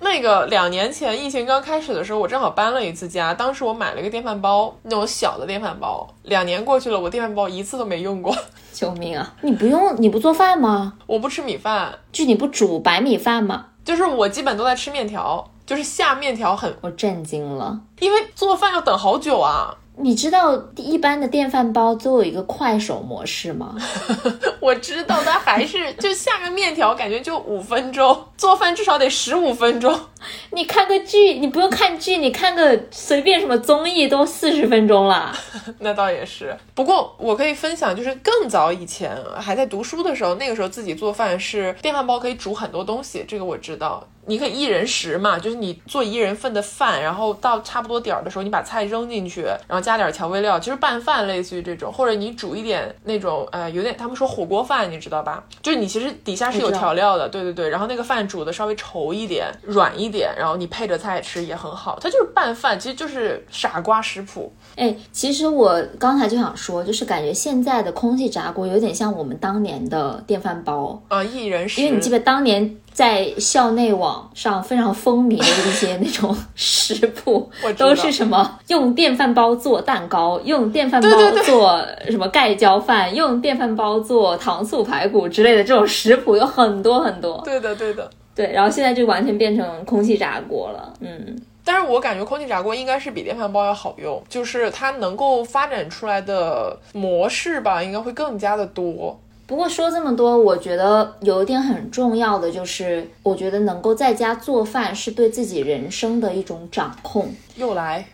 [0.00, 3.34] 那个两年前疫情刚开始的时候，我正好搬了一次家。
[3.34, 6.08] 当时我买了一个电饭煲，那种小的电饭煲。
[6.22, 8.34] 两年过去了，我电饭煲一次都没用过。
[8.72, 9.34] 救命啊！
[9.42, 10.94] 你不用，你不做饭吗？
[11.06, 13.66] 我不吃米饭，就你不煮白米饭吗？
[13.84, 16.72] 就是我基本都在吃面条，就是下面条很。
[16.80, 19.74] 我震惊了，因为做饭要等好久啊。
[20.00, 23.74] 你知道一般的电饭煲都有一个快手模式吗？
[24.60, 29.98] 我知道，但还是就下个面条，感觉就五分钟，做饭至少得十五分钟。
[30.52, 35.36] 你看个剧，你不用看剧，你看个随便什么综艺都四十分钟了。
[35.80, 44.06] 那倒也是，不过我可以分享，就是更早以前还在读书的时候，那个时候自己做饭是电饭煲可以煮很多东西，这个我知道。
[44.28, 55.42] 你可以一人食嘛，就是你做一人份的饭，然后到差不多点儿的时候，你把菜扔进去，然后加点调味料，其实拌饭类似于这种，或者你煮一点那种呃，有点他们说火锅饭，你知道吧？
[55.62, 64.52] 就是你其实底下是有调料的，对对对，然后那个饭煮的稍微稠一点，软一点，然后你配着菜吃也很好，它就是拌饭，其实就是傻瓜食谱。
[64.76, 72.76] 哎，其实我刚才就想说，就是感觉现在的空气炸锅有点像我们当年的电饭煲啊，一人食，因为你记得当年。
[72.98, 81.08] 在校内网上非常风靡的一些那种食谱 都是什么用电饭煲做蛋糕，用电饭煲
[81.44, 81.80] 做
[82.10, 87.40] 什么盖浇饭，用电饭煲做糖醋排骨之类的这种食谱有很多很多。
[87.44, 88.10] 对的，对的。
[88.34, 90.92] 对，然后现在就完全变成空气炸锅了。
[90.98, 99.16] 嗯，但是我感觉空气炸锅应该是比电饭煲要好用，就是它能够发展出来的模式吧，应该会更加的多。
[99.48, 107.34] 不过说这么多，我觉得有一点很重要的就是，我觉得能够在家做饭是对自己人生的一种掌控。
[107.56, 108.06] 又来，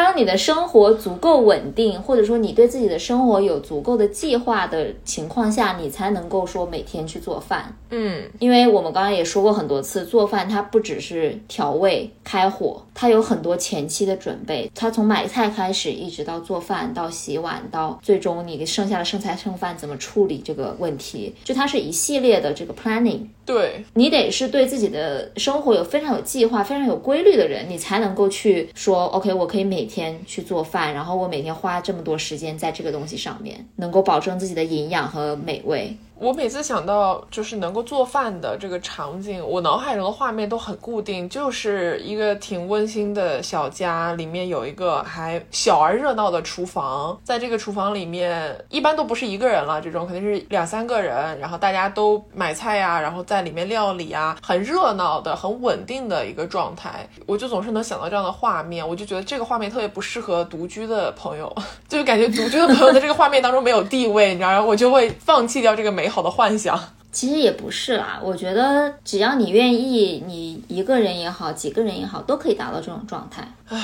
[0.00, 7.76] 当你的生活足够稳定，或者说你对自己的生活有足够的计划的情况下，你才能够说每天去做饭。
[7.90, 14.70] 嗯，因为我们刚刚也说过很多次，做饭它不只是调味、开火，它有很多前期的准备。
[14.74, 23.26] 它从买菜开始，一直到做饭，到洗碗，到最终你剩下的剩菜剩饭怎么处理这个问题，就它是一系列的这个 planning。
[23.44, 35.96] 对，你得是对自己的生活有非常有计划、非常有规律的人，你才能够去说，OK，我可以每天去做饭，然后我每天花这么多时间在这个东西上面，能够保证自己的营养和美味。
[36.20, 61.50] 我每次想到就是能够做饭的这个场景，我脑海中的画面都很固定，就是一个挺温馨的小家，里面有一个还小而热闹的厨房，在这个厨房里面，一般都不是一个人了，这种肯定是两三个人，然后大家都买菜呀、然后在里面料理啊，很热闹的、很稳定的一个状态，我就总是能想到这样的画面，我就觉得这个画面特别不适合独居的朋友，
[61.88, 64.62] 就感觉独居的朋友在这个画面当中没有地位，你知道吗？
[64.62, 66.78] 我就会放弃掉这个美 好的幻想。
[67.12, 73.52] 其实也不是啦，我觉得只要你愿意，你一个人也好，几个人也好，都可以达到这种状态。
[73.68, 73.80] 唉，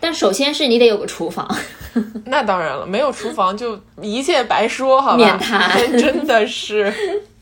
[0.00, 1.46] 但首先是你得有个厨房，
[2.24, 5.16] 那当然了，没有厨房就一切白说，好吧？
[5.16, 6.90] 免谈 真的是。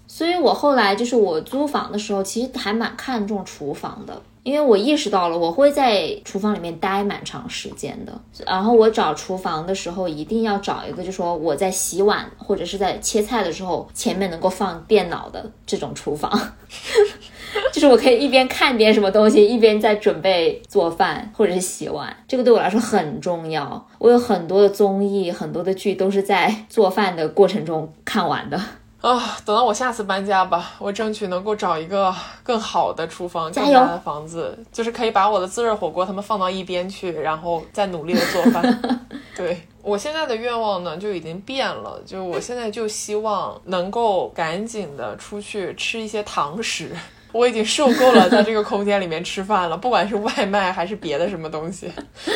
[0.08, 8.20] 所以我后来就是我租房的时候，其实还蛮看重厨房的，因为我意识到了我会在厨房里面待蛮长时间的。
[8.46, 16.32] 然后我找厨房的时候，一定要找一个，就说我在洗碗或者是在切菜的时候，前面能够放电脑的这种厨房。
[17.72, 23.86] 就是我可以一边看点什么东西，一边在准备做饭或者是洗碗，这个对我来说很重要。
[23.98, 28.58] 我有很多的综艺、很多的剧都是在做饭的过程中看完的。
[29.00, 38.98] 啊，等到我下次搬家吧，我争取能够找一个更好的厨房、更大的房子，就是可以把我的自热火锅他们放到一边去，然后再努力的做饭。
[39.36, 46.90] 对我现在的愿望呢，就已经变了，就我现在就希望能够赶紧的出去吃一些堂食。
[47.30, 51.88] 我已经受够了在这个空间里面吃饭了，不管是外卖还是别的什么东西，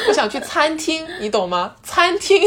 [0.07, 1.75] 我想去餐厅，你懂吗？
[1.83, 2.41] 餐厅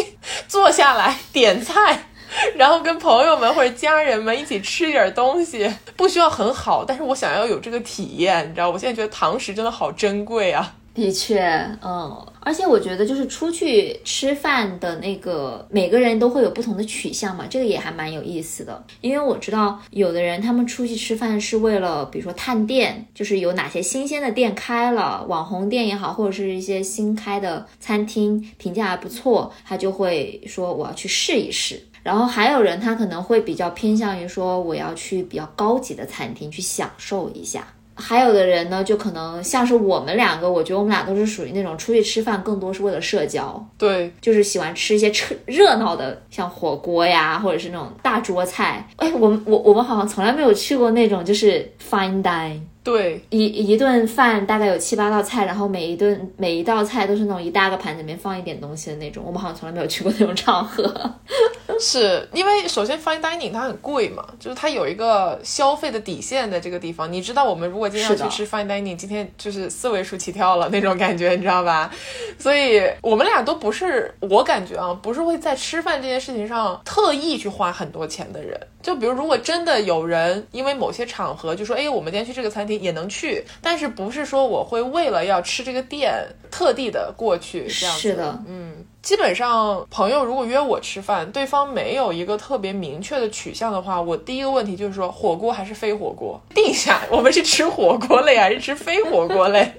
[0.47, 2.11] 坐下来点菜。
[2.55, 10.75] 然后跟朋友们或者家人们一起吃点东西，不需要很好，但是我想要有这个体验，你知道，我现在觉得堂食真的好珍贵啊。
[10.93, 11.41] 的确，
[11.83, 18.81] 嗯，而且我觉得就是出去吃饭的那个，每个人都会有不同的取向嘛，这个也还蛮有意思的。
[19.01, 31.85] 因为我知道有的人他们出去吃饭是为了，比如说探店，就是有哪些新鲜的店开了，网红店也好，或者是一些新开的餐厅评价还不错，他就会说我要去试一试。
[32.05, 37.67] 然后还有人他可能会比较偏向于说我要去比较高级的餐厅去享受一下。
[37.95, 48.87] 还有的人呢，就可能像是我们两个，我觉得我们俩都是属于那种出去吃饭更多是为了社交，对，就是喜欢吃一些吃热闹的，像火锅呀，或者是那种大桌菜。
[48.97, 52.59] 哎，我们我我们好像从来没有去过那种就是 fine dine。
[52.85, 60.93] 对，一一顿饭大概有七八道菜，然后每一顿每一道菜都是那种一大个盘子里面放一点东西的那种，我们好像从来没有去过那种场合。
[61.79, 67.11] 是因为首先 fine dining 它很贵嘛，就是它有一个消费的底线在这个地方。
[67.11, 71.91] 你知道，我们如果今天要去吃 fine dining，今天就是四位数起跳了那种感觉，你知道吧？
[72.37, 78.57] 所以我们俩都不是，我感觉啊，不是会在吃饭这件事情上特意去花很多钱的人。
[78.85, 86.13] 就比如，如果真的有人因为某些场合就说，哎，我们今天去这个餐厅也能去，但是不是说我会为了要吃这个店
[86.51, 88.01] 特地的过去这样子。
[88.01, 99.71] 是的，嗯，基本上朋友如果约我吃饭，对方没有一个特别明确的取向的话，我第一个问题就是说火锅还是非火锅，定下我们是吃火锅类还是吃非火锅类。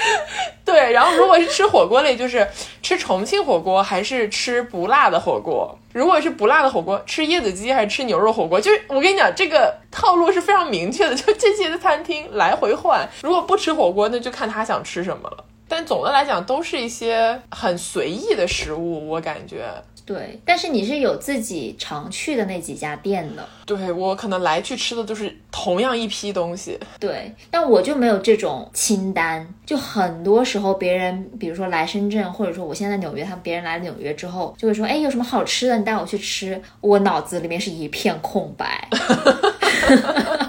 [0.62, 2.46] 对，然后如果是吃火锅类，就是
[2.82, 5.74] 吃重庆火锅还是吃不辣的火锅。
[5.94, 8.60] 如果是不辣的火锅，吃椰子鸡还是吃牛肉火锅？
[8.60, 13.08] 就是我跟你讲，这个套路是非常明确的，就这些的餐厅来回换。
[13.22, 15.44] 如果不吃火锅，那就看他想吃什么了。
[15.68, 19.66] 但总的来讲，都是一些很随意的食物，我感觉。
[20.04, 23.44] 对，但是你是有自己常去的那几家店的。
[23.66, 26.78] 对我可能来去吃的都是同样一批东西。
[27.00, 29.44] 对，但我就没有这种清单。
[29.64, 36.62] 就很多时候，别人比如说来深圳，或者说我现在纽约，他们别人来纽约之后，就会说，哎，有什么好吃的，你带我去吃。
[36.80, 38.88] 我脑子里面是一片空白。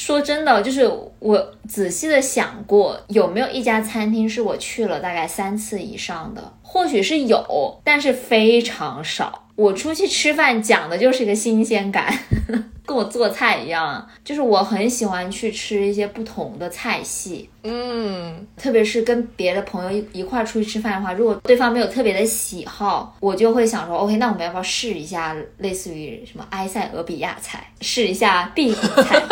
[0.00, 6.54] 说真的，就是我仔细的想过，有没有一家餐厅是我去了大概三次以上的？
[6.62, 9.46] 或许是有，但是非常少。
[9.56, 12.10] 我出去吃饭讲的就是一个新鲜感，
[12.86, 17.50] 跟我做菜一样，就是我很喜欢去吃一些不同的菜系。
[17.62, 29.22] 嗯，特别是跟别的朋友一一块出去吃饭的话，如果对方没有特别的喜好，我就会想说，OK，那我们要不要试一下类似于什么埃塞俄比亚菜，试一下秘鲁菜？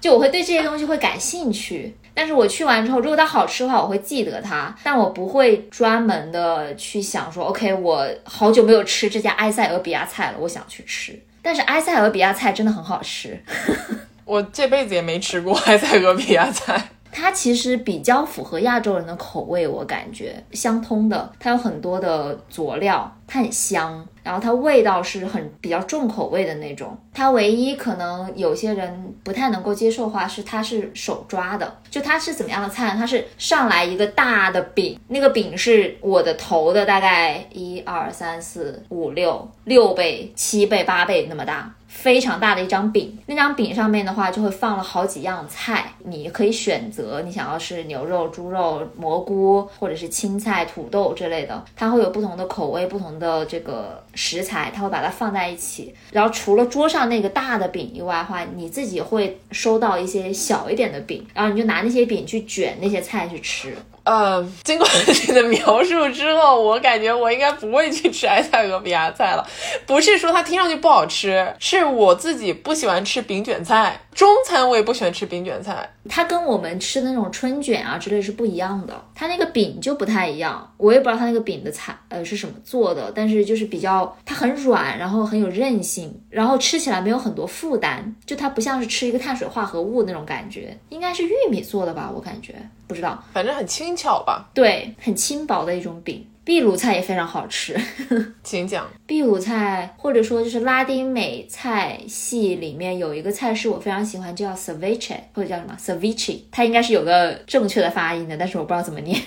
[0.00, 1.94] 就我会对这些东西会感兴趣。
[2.12, 11.18] 但是我去完之后，如果它好吃的话，我会记得它，但我不会专门的去想说，OK，我好久没有吃这家埃塞俄比亚菜了，我想去吃。
[11.40, 13.40] 但是埃塞俄比亚菜真的很好吃，
[14.26, 16.88] 我这辈子也没吃过埃塞俄比亚菜。
[17.12, 21.32] 它其实比较符合亚洲人的口味，我感觉相通的。
[21.38, 26.96] 它有很多的佐料，它很香，然后它味道是很比较重口味的那种。
[27.12, 32.90] 它唯一可能有些人不太能够接受话是它是手抓的，就它是怎么样的菜？
[32.90, 41.74] 它是上来一个大的饼，那个饼是我的头的大概一二三四五六六倍、七倍、八倍那么大。
[41.90, 55.92] 非常大的一张饼，那张饼上面的话就会放了好几样菜，你可以选择你想要是牛肉、猪肉、蘑菇，或者是青菜、土豆之类的，它会有不同的口味、不同的这个食材，它会把它放在一起。
[56.12, 63.76] 然后除了桌上那个大的饼以外的话，你自己会收到一些小一点的饼，然后你就拿那些饼去卷那些菜去吃。
[64.10, 69.46] 呃，经过你的描述之后，我感觉我应该不会去吃埃塞俄比亚菜了。
[69.86, 74.00] 不是说它听上去不好吃，是我自己不喜欢吃饼卷菜。
[74.12, 79.02] 中餐我也不喜欢吃饼卷菜，它跟我们吃的那种春卷啊之类是不一样的。
[79.14, 90.76] 它那个饼就不太一样，我也不知道它那个饼的材呃是什么做的，但是就是比较它很软，然后很有韧性，然后吃起来没有很多负担，就它不像是吃一个碳水化合物那种感觉。
[90.88, 92.54] 应该是玉米做的吧，我感觉
[92.86, 94.50] 不知道，反正很轻巧吧。
[94.52, 96.26] 对，很轻薄的一种饼。
[96.44, 97.78] 秘鲁菜也非常好吃，
[98.42, 98.90] 请讲。
[99.06, 109.20] 秘鲁菜或者说就是拉丁美菜系里面有一个菜是我非常喜欢，叫 ceviche 或者叫什么 ceviche，它应该是有个正确的发音的，但是我不知道怎么念。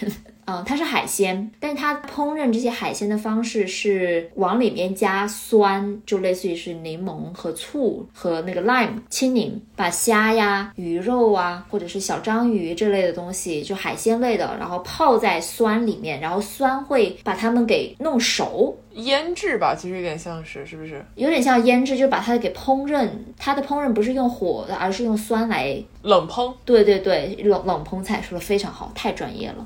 [0.46, 21.04] 嗯，它是海鲜，但是它烹饪这些海鲜的方式是往里面加酸，就类似于是柠檬和醋和那个 lime 青柠，把虾呀、鱼肉啊，或者是小章鱼这类的东西，就海鲜类的，然后泡在酸里面，然后酸会把它们给弄熟，腌制吧，其实有点像是，是不是？
[21.16, 23.08] 有点像腌制，就把它给烹饪。
[23.38, 26.54] 它的烹饪不是用火的，而是用酸来冷烹。
[26.66, 29.66] 对对对，冷冷烹菜说的非常好，太专业了。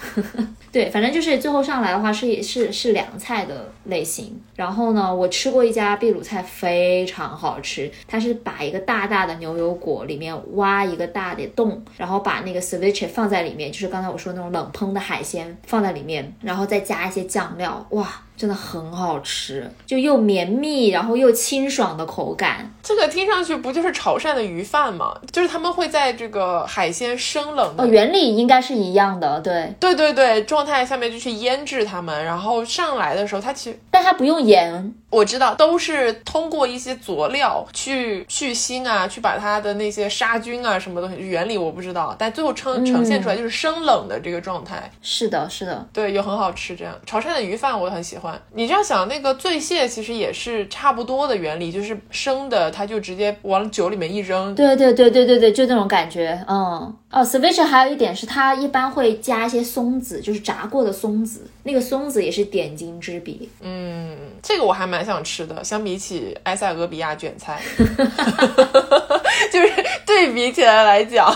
[0.71, 4.41] 对，反正就是最后上来的话是是是凉菜的类型。
[4.55, 7.91] 然后呢，我吃过一家秘鲁菜，非常好吃。
[8.07, 18.07] 它是把一个大大的牛油果里面挖一个大的洞，然后把那个 ceviche 放在里面，就是刚才我说那种冷烹的海鲜放在里面，然后再加一些酱料，哇！
[18.37, 22.73] 真的很好吃，就又绵密，然后又清爽的口感。
[22.81, 25.15] 这个听上去不就是潮汕的鱼饭吗？
[25.31, 29.39] 就是他们会在这个海鲜生冷的，原理应该是一样的。
[29.41, 34.93] 对，对对对对，状态下面就去腌制它们，然后上来的时候它其实，但它不用盐。
[35.09, 44.89] 我知道，都是通过一些佐料去去腥啊，去把它的那些杀菌啊什么东西，原理我不知道，但最后呈呈现出来就是生冷的这个状态。
[45.01, 46.75] 是的，是的，对，又很好吃。
[46.77, 48.41] 这样潮汕的鱼饭我很喜欢。
[48.53, 54.55] 你这样想，那个醉蟹其实也是差不多的原理，就是生的，它就直接往酒里面一扔。
[54.55, 56.41] 对对对对对对，就那种感觉。
[56.47, 63.49] 嗯，哦，ceviche 还有一点是它一般会加一些松松子，就是炸过的松子，那个松子也是点睛之笔。
[63.61, 67.59] 嗯，这个我还蛮想吃的，相比起埃塞俄比亚卷菜，
[69.51, 69.73] 就是
[70.05, 71.35] 对比起来来讲。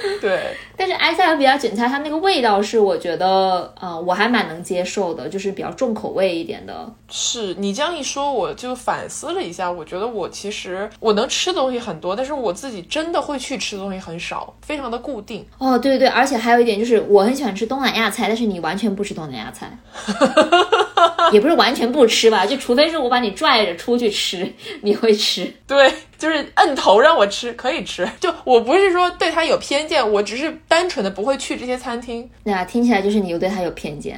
[0.20, 6.90] 对，但是埃塞俄比亚卷菜它那个味道是我觉得，呃，我还蛮能接受的，就是比较重口味一点的。
[7.08, 15.44] 是你这样一说，我就反思了一下，我觉得我其实我能吃的东西很多，但是我自己真的会去吃的东西很少，非常的固定。
[15.58, 19.76] 哦，对对对，而且还有一点就是，我很喜欢吃东南亚菜，但是你完全不吃东南亚菜，
[21.32, 24.50] 也不是完全不吃吧，就除非是我把你拽着出去吃，
[24.82, 25.52] 你会吃。
[25.66, 25.92] 对。
[26.20, 28.06] 就是摁头让我吃，可以吃。
[28.20, 32.28] 就我不是说对他有偏见，我只是单纯的不会去这些餐厅。
[32.44, 34.14] 对啊，听起来就是你又对他有偏见。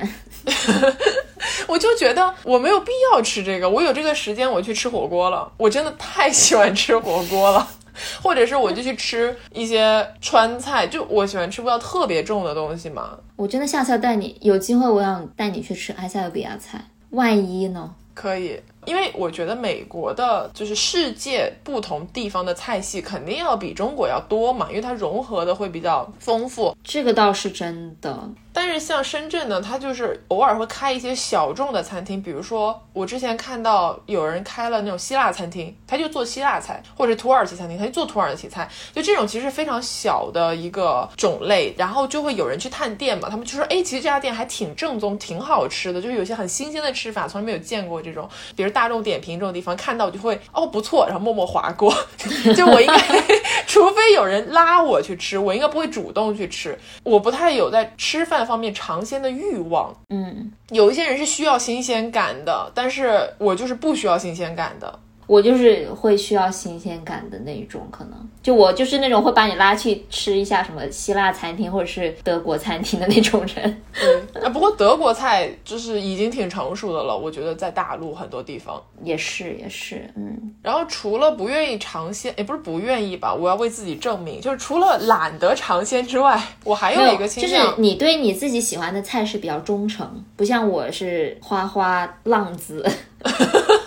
[1.69, 7.69] 我就觉得我没有必要吃这个，我有这个时间我去吃火锅了，我真的太喜欢吃火锅了，
[8.23, 13.19] 或者是我就去吃一些川菜，就我喜欢吃味道特别重的东西嘛。
[13.37, 17.95] 我真的下次要带你，有机会我想带你去吃埃塞俄比亚菜，万一呢？
[18.15, 26.77] 可以，因为我觉得美国的就是世界不同地方的菜系肯定要比中国要多嘛，因为它融合的会比较丰富。
[26.83, 28.19] 这个倒是真的。
[28.55, 51.95] 但是像深圳呢，它就是偶尔会开一些小众的餐厅，比如说我之前看到有人开了那种希腊餐厅，他就做希腊菜，或者土耳其餐厅，他就做土耳其菜，就这种其实非常小的一个种类，然后就会有人去探店嘛，他们就说，哎，其实这家店还挺正宗，挺好吃的，就是有些很新鲜的吃法，从来没有见过这种，比如大众点评这种地方看到就会，哦，不错，然后默默划过，
[52.55, 52.99] 就我应该，
[53.67, 58.43] 除非有人拉我去吃，我应该不会主动去吃，我不太有在吃饭。
[58.43, 64.99] 方面尝鲜的欲望，嗯，有一些人是需要新鲜感的，但是我就是不需要新鲜感的。
[65.33, 73.83] 我就是会需要新鲜感的那一种，可能就我就是那种会把你拉去吃一下什么希腊餐厅或者是德国餐厅的那种人。
[73.99, 80.53] 对，啊，不过德国菜就是已经挺成熟的了，我觉得在大陆很多地方也是也是，嗯。
[80.61, 92.87] 然后除了不愿意尝鲜，也不是不愿意吧，我要为自己证明，就是除了懒得尝鲜之外，我还有一个倾向，就是你对你自己喜欢的菜是比较忠诚，不像我是花花浪子。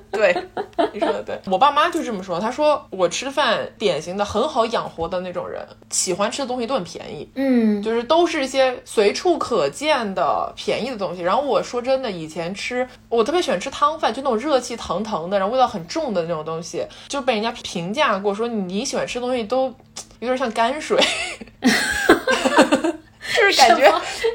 [0.10, 0.34] 对，
[0.92, 2.40] 你说的对，我爸妈就这么说。
[2.40, 11.22] 他说我吃饭典型的很好养活的那种人，喜欢吃的东西都很便宜，嗯，就是都是一些随处可见的便宜的东西。
[11.22, 19.66] 然后我说真的，以前吃我特别喜欢吃汤饭，就那种热气腾腾的，然后味道很重的那种东西，就被人家评价过说你喜欢吃东西都
[20.20, 20.98] 有点像泔水，
[21.62, 23.92] 就是感觉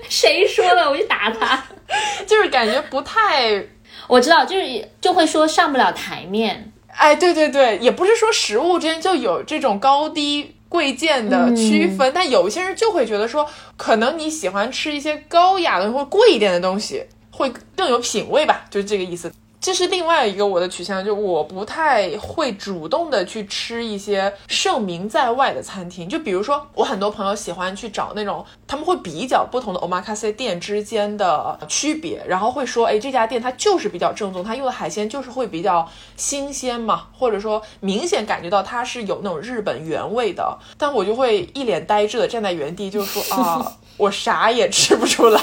[0.07, 1.63] 谁说的我就打他，
[2.25, 3.63] 就是感觉不太。
[4.07, 6.71] 我知道，就是就会说上不了台面。
[6.87, 13.47] 哎，对对对，也不是说食物之间就有这种高低贵贱的区分，但有一些人就会觉得说，
[13.77, 19.31] 可能你喜欢吃一些高雅的或贵一点的东西，会更有品味吧，就是这个意思。
[19.63, 26.09] 这是另外一个我的取向，就我不太会主动的去吃一些盛名在外的餐厅。
[26.09, 40.59] 就比如说，我很多朋友喜欢去找那种，他们会比较不同的 omakase 店之间的区别，然后会说，哎，这家店它就是比较正宗，它用的海鲜就是会比较新鲜嘛，或者说明显感觉到它是有那种日本原味的。
[40.77, 45.41] 但我就会一脸呆滞的站在原地，就说啊， 我啥也吃不出来。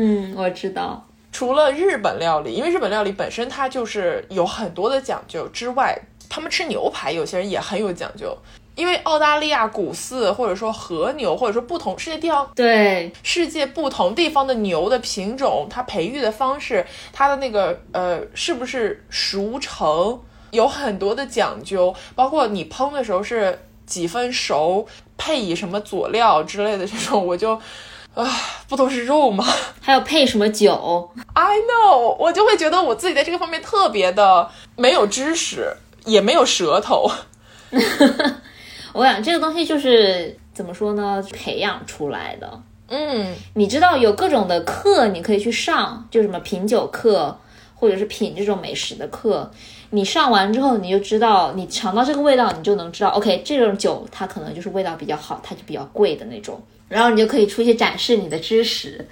[0.00, 1.04] 嗯，我知道。
[1.32, 8.36] 除了日本料理，因为日本料理本身它就是有很多的讲究之外，他们吃牛排，有些人也很有讲究。
[8.76, 20.20] 因为澳大利亚古饲或者说和牛，或者说不同世界地方，对世界不同地方的牛的品种，它培育的方式，它的那个呃，是不是熟成，
[20.52, 21.92] 有很多的讲究。
[22.14, 24.86] 包括你烹的时候是几分熟，
[25.16, 27.60] 配以什么佐料之类的这种，我就。
[28.18, 28.28] 啊，
[28.68, 29.44] 不都是肉吗？
[29.80, 35.72] 还有配什么酒？I know，我就会觉得我自己在这个方面特别的没有知识，
[36.04, 37.08] 也没有舌头。
[38.92, 41.24] 我想这个东西就是怎么说呢？
[41.32, 42.60] 培养出来的。
[42.88, 47.38] 嗯，你知道有各种的课你可以去上，就什么品酒课，
[47.76, 49.48] 或者是品这种美食的课。
[49.90, 56.60] 你上完之后，你就知道，你尝到这个味道，你就能知道，OK，这种酒它可能就是味道比较好，它就比较贵的那种。
[56.88, 59.06] 然后你就可以出去展示你的知识，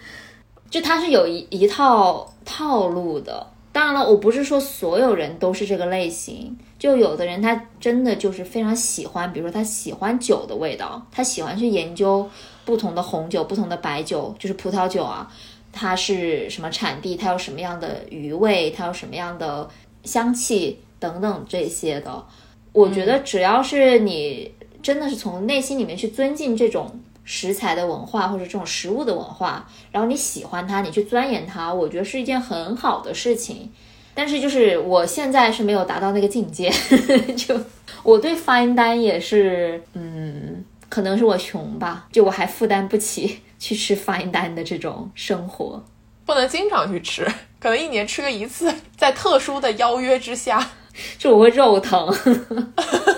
[0.70, 3.46] 就它是有一一套套路的。
[3.72, 12.26] 当然了，我不是说所有人都是这个类型，就有的人他真的就是非常喜欢，比如说他喜欢酒的味道，他喜欢去研究
[12.64, 15.30] 不同的红酒、不同的白酒，就是葡萄酒啊，
[15.72, 19.68] 它是什么产地，它有什么样的余味，它有什么样的
[20.04, 22.24] 香气等等这些的。
[22.72, 24.50] 我觉得只要是你
[24.82, 26.98] 真的是从内心里面去尊敬这种。
[27.26, 33.70] 食材的文化或者这种食物的文化，然后你喜欢它，你去钻研它，我觉得是一件很好的事情。
[34.14, 36.72] 但是就是我现在是没有达到那个境界，
[37.36, 37.60] 就
[38.02, 45.84] 我对 fine 单也是，嗯，可能是我穷吧，就我还负担不起去吃 fine 单的这种生活，
[46.24, 47.26] 不能经常去吃，
[47.58, 50.70] 可能一年吃个一次，在特殊的邀约之下，
[51.18, 52.08] 就我会肉疼。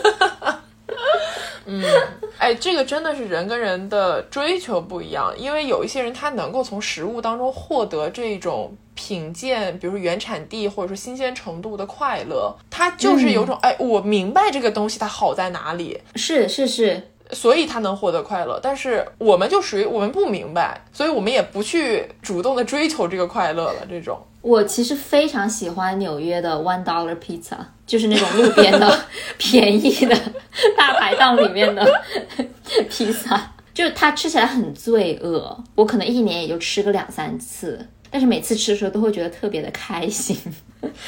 [1.71, 1.85] 嗯，
[2.39, 16.01] 哎，这个真的是人跟人的追求不一样，因为有一些人他能够从食物当中获得这种品鉴，比如说原产地或者说新鲜程度的快乐，他就是有种哎，我明白这个东西它好在哪里。
[16.17, 18.59] 是是是，所以他能获得快乐。
[18.63, 23.87] 但是我们就属于我们不明白，所以我们也不去主动的追求这个快乐了。
[23.89, 27.57] 这种我其实非常喜欢纽约的 One Dollar Pizza，
[27.87, 29.01] 就是那种路边的
[29.37, 30.17] 便宜的
[30.77, 31.87] 大排档里面的
[32.89, 35.65] 披萨，就是它吃起来很罪恶。
[35.75, 40.37] 我可能一年也就吃个两三次，但是每次吃的时候都会觉得特别的开心。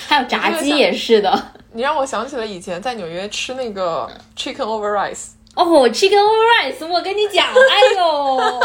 [0.08, 1.52] 还有炸鸡也是的。
[1.72, 5.28] 你让我想起了以前在纽约吃那个 Chicken over Rice。
[5.56, 8.40] 哦，Chicken Rice，我跟你讲，哎呦，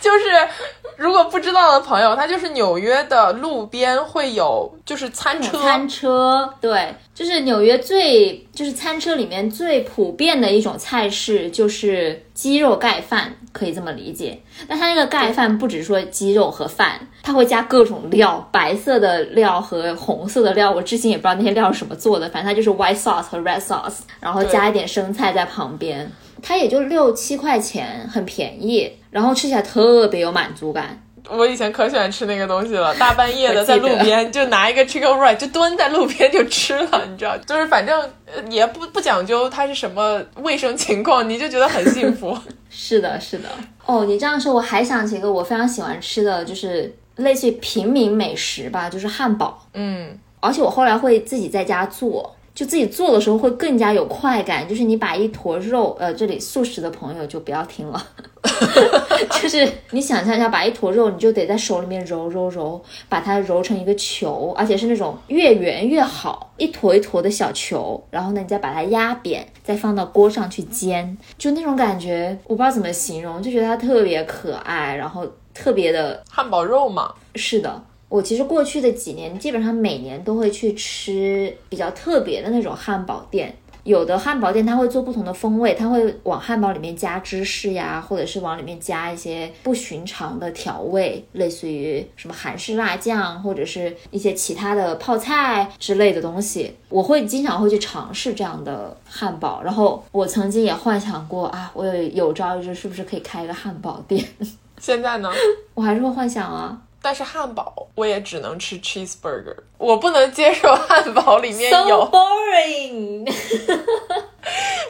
[0.00, 0.48] 就是
[0.96, 14.40] 如果不知道的朋友，它就是纽约的路边会有，就是餐车，餐车，对，就是纽约最，就是餐车里面最普遍的一种菜式，就是鸡肉盖饭，可以这么理解。
[14.66, 26.10] 但它那个盖饭不只说鸡肉和饭，它会加各种料，白色的料和红色的料，我至今也不知道那些料是什么做的，反正它就是 white sauce 和 red sauce，然后加一点生菜在旁边，
[26.42, 30.98] 它也就六七块钱，很便宜，然后吃起来特别有满足感。
[31.28, 42.36] 我以前可喜欢吃那个东西了，大半夜的在路边就拿一个 chicken right 就蹲在路边就吃了，你知道，就是反正呃也不不讲究它是什么卫生情况，你就觉得很幸福。
[42.70, 43.48] 是的，是的。
[43.84, 49.66] 哦，你这样说，我还想起一个我非常喜欢吃的，就是类似于平民美食吧，就是汉堡。
[49.74, 54.68] 嗯，而且我后来会自己在家做，就自己做的时候会更加有快感。
[54.68, 58.06] 就是你把一坨肉，呃，这里素食的朋友就不要听了
[59.42, 68.02] 就是你想象一下，把一坨肉，你就得在手里面揉揉揉，把它揉成一个球，而且是那种越圆越好，一坨一坨的小球。
[68.10, 83.56] 然后呢，你再把它压扁，再放到锅上去煎，就那种感觉，我不知道怎么形容，就觉得它特别可爱，然后特别的汉堡肉嘛，是的，我其实过去的几年基本上每年都会去吃比较特别的那种汉堡店。
[83.84, 96.74] 有的汉堡店它会做不同的风味，它会往汉堡里面加芝士呀，或者是往里面加一些不寻常的调味，类似于什么韩式辣酱，或者是一些其他的泡菜之类的东西。
[96.90, 104.22] 我会经常会去尝试这样的汉堡，然后我曾经也幻想过啊，我有有朝一日是不是可以开一个汉堡店？
[104.78, 105.30] 现在呢？
[105.74, 106.82] 我还是会幻想啊。
[107.02, 113.34] 但是汉堡我也只能吃 cheeseburger，我不能接受汉堡里面 So 有 boring。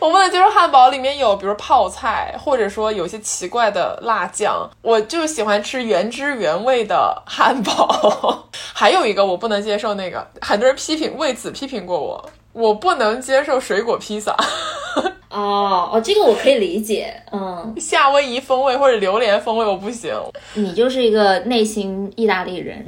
[0.00, 4.68] 我不能接受汉堡里面有，比如泡菜，或者说有些奇怪的辣酱。
[4.80, 8.48] 我就喜欢吃原汁原味的汉堡。
[8.72, 14.36] 还有一个我不能接受，那个很多人批评，为此批评过我，我不能接受水果披萨，
[15.30, 20.12] 哦哦，这个我可以理解，嗯，夏威夷风味或者榴莲风味我不行。
[20.54, 22.84] 你就是一个内心意大利人。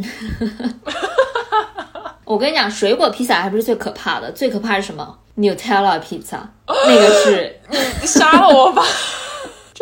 [2.24, 7.60] 我跟你讲，水果披萨还不是最可怕的，最可怕是什么？Nutella 披萨， 那个是
[8.00, 8.82] 你杀了我吧，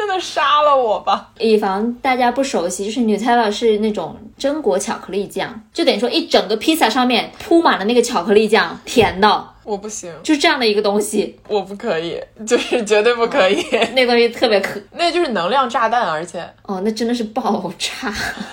[0.00, 1.30] 真的杀了我吧。
[1.38, 11.38] 以防大家不熟悉，就是 Nutella 是那种榛果巧克力酱，就等于说一整个披萨上面铺满了那个巧克力酱，甜的，我不行，就是这样的一个东西。
[11.48, 13.62] 我不可以，就是绝对不可以。
[13.94, 18.10] 那个东西特别可，那就是能量炸弹，而且哦，那真的是爆炸。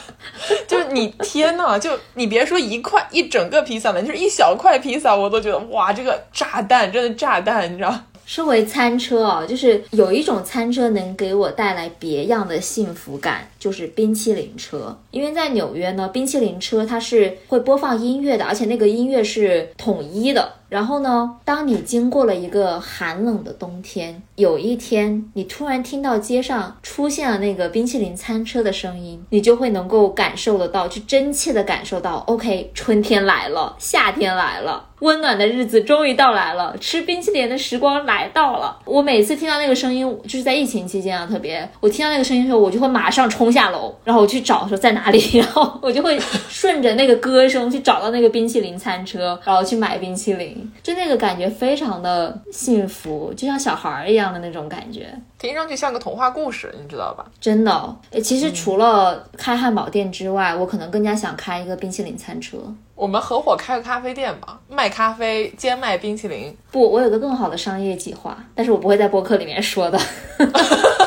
[0.68, 7.96] 就是你天呐，就你别说一块一整个披萨了，就是一小块披萨，我都觉得哇，这个炸弹真的炸弹，你知道？
[8.28, 14.98] 身为餐车哦，就是有一种餐车能给我带来别样的幸福感，就是冰淇淋车。
[15.12, 20.54] 因为在纽约呢，冰淇淋车它是会播放音乐的，而且那个音乐是统一的。
[20.70, 34.90] 然后呢，当你经过了一个寒冷的冬天，有一天你突然听到街上出现了那个冰淇淋餐车的声音，你就会能够感受得到，去真切的感受到，OK，春天来了，夏天来了。
[35.00, 38.80] 温暖的日子终于到来了，吃冰淇淋的时光来到了。
[38.84, 46.20] 我每次听到那个声音，就是在疫情期间啊，特别我听到那个声音的时候，我就会马上冲下楼，然后我去找说在哪里， 然后我就会
[46.50, 55.08] 顺着那个歌声去找到那个冰淇淋餐车，然后去买冰淇淋，就那个感觉非常的幸福，就像小孩儿一样的那种感觉。
[55.38, 57.26] 听上去像个童话故事，你知道吧？
[57.40, 62.58] 真的哦，其实除了开汉堡店之外，我可能更加想开一个冰淇淋餐车。
[62.96, 66.56] 我们合伙开个咖啡店吧，卖咖啡兼卖冰淇淋。
[66.72, 70.00] 不，我有个更好的商业计划，但是我不会在播客里面说的。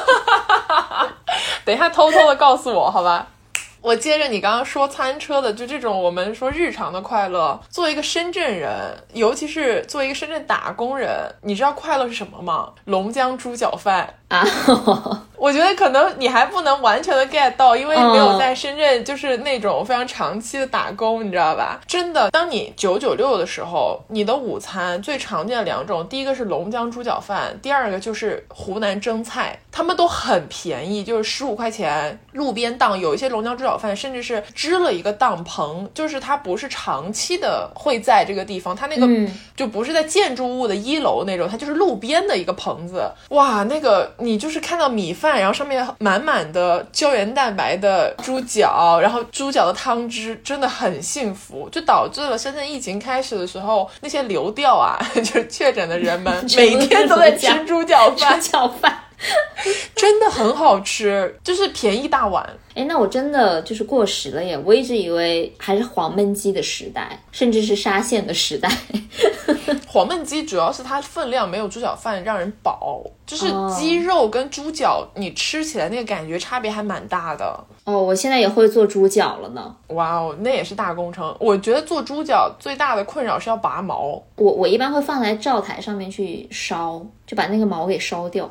[1.70, 3.24] 等一下偷偷的告诉我，好吧？
[3.80, 7.60] 我接着你刚刚说餐车的，就这种我们说日常的快乐。
[7.68, 8.68] 作为一个深圳人，
[9.12, 12.72] 尤其是作为一个深圳打工人，你知道快乐是什么吗？
[12.86, 14.12] 龙江猪脚饭。
[14.30, 14.46] 啊，
[15.36, 21.80] 我觉得可能你还不能完全的 get 到，因为嗯没有在深圳就是那种非常长期的打工，你知道吧？
[21.84, 43.10] 真的，当你九九六的时候，你的午餐最常见的两种，第一个是龙江猪脚饭，第二个就是湖南蒸菜，他们都很便宜，就是十五块钱，路边档有一些龙江猪脚饭甚至是支了一个档棚，就是它不是长期的会在这个地方，它那个嗯就不是在建筑物的一楼那种，它就是路边的一个棚子。
[43.30, 59.04] 哇，那个你就是看到米饭，然后上面满满的胶原蛋白的猪脚，然后猪脚的汤汁，真的很幸福，就导致了深圳疫情开始的时候，那些流调啊， 就是确诊的人们 每天都在吃猪脚饭，猪脚饭。
[59.94, 62.48] 真的很好吃，就是便宜大碗。
[62.74, 64.56] 哎，那我真的就是过时了耶！
[64.64, 68.70] 我一直以为还是黄焖鸡的时代，甚至是沙县的时代。
[69.86, 77.58] 黄焖鸡主要是它分量没有猪脚饭让人饱，就是哦鸡肉跟猪脚你吃起来那个感觉差别还蛮大的。
[77.84, 79.74] 哦，我现在也会做猪脚了呢。
[79.88, 81.34] 哇哦，那也是大工程。
[81.40, 84.22] 我觉得做猪脚最大的困扰是要拔毛。
[84.36, 88.48] 我我一般会放在灶台上面去烧，就把那个毛给烧掉。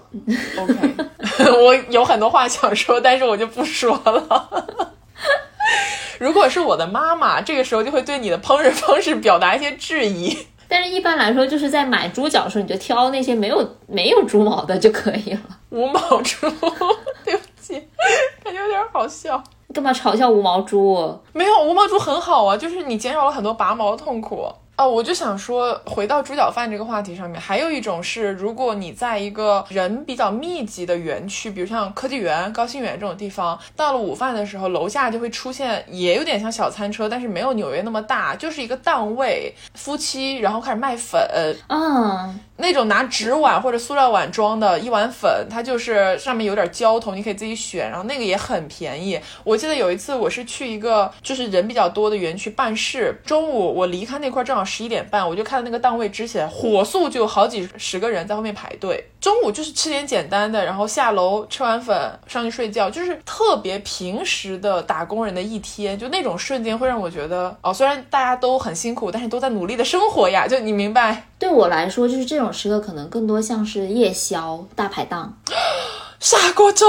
[0.58, 0.74] OK，
[1.64, 4.94] 我有很多话想说，但是我就不说了。
[6.20, 10.38] 如果是我的妈妈，这个时候就会对你的烹饪方式表达一些质疑。
[10.68, 15.42] 但是一般来说，就是在买猪脚的时候，你就挑那些没有没有猪毛的就可以了。
[15.70, 16.48] 无毛猪，
[17.26, 17.82] 对不起，
[18.44, 19.42] 感觉有点好笑。
[19.74, 21.20] 干嘛嘲笑无毛猪？
[21.34, 24.48] 没有无毛猪很好啊，就是你减少了很多拔毛的痛苦。
[24.80, 41.20] 哦，我就想说，回到猪脚饭这个话题上面，还有一种是，如果你在一个人比较密集的园区，比如像科技园、高新园这种地方，到了午饭的时候，楼下就会出现，也有点像小餐车，但是没有纽约那么大，就是一个档位，夫妻然后开始卖粉，
[41.68, 49.20] 嗯，那种拿纸碗或者塑料碗装的一碗粉，它就是上面有点浇头，你可以自己选，然后那个也很便宜。
[49.44, 59.06] 我记得有一次我是去一个就是人比较多的园区办事，中午我离开那块正好十一点半，我就看到那个档位支起来，火速就好几十个人在后面排队。
[59.20, 71.28] 中午就是吃点简单的，然后下楼吃完粉上去睡觉，就是特别平时的打工人的一天，就那种瞬间会让我觉得哦，虽然大家都很辛苦，但是都在努力的生活呀，就你明白。
[71.38, 75.38] 对我来说，就是这种时刻可能更多像是夜宵、大排档。
[76.20, 76.86] 砂锅粥。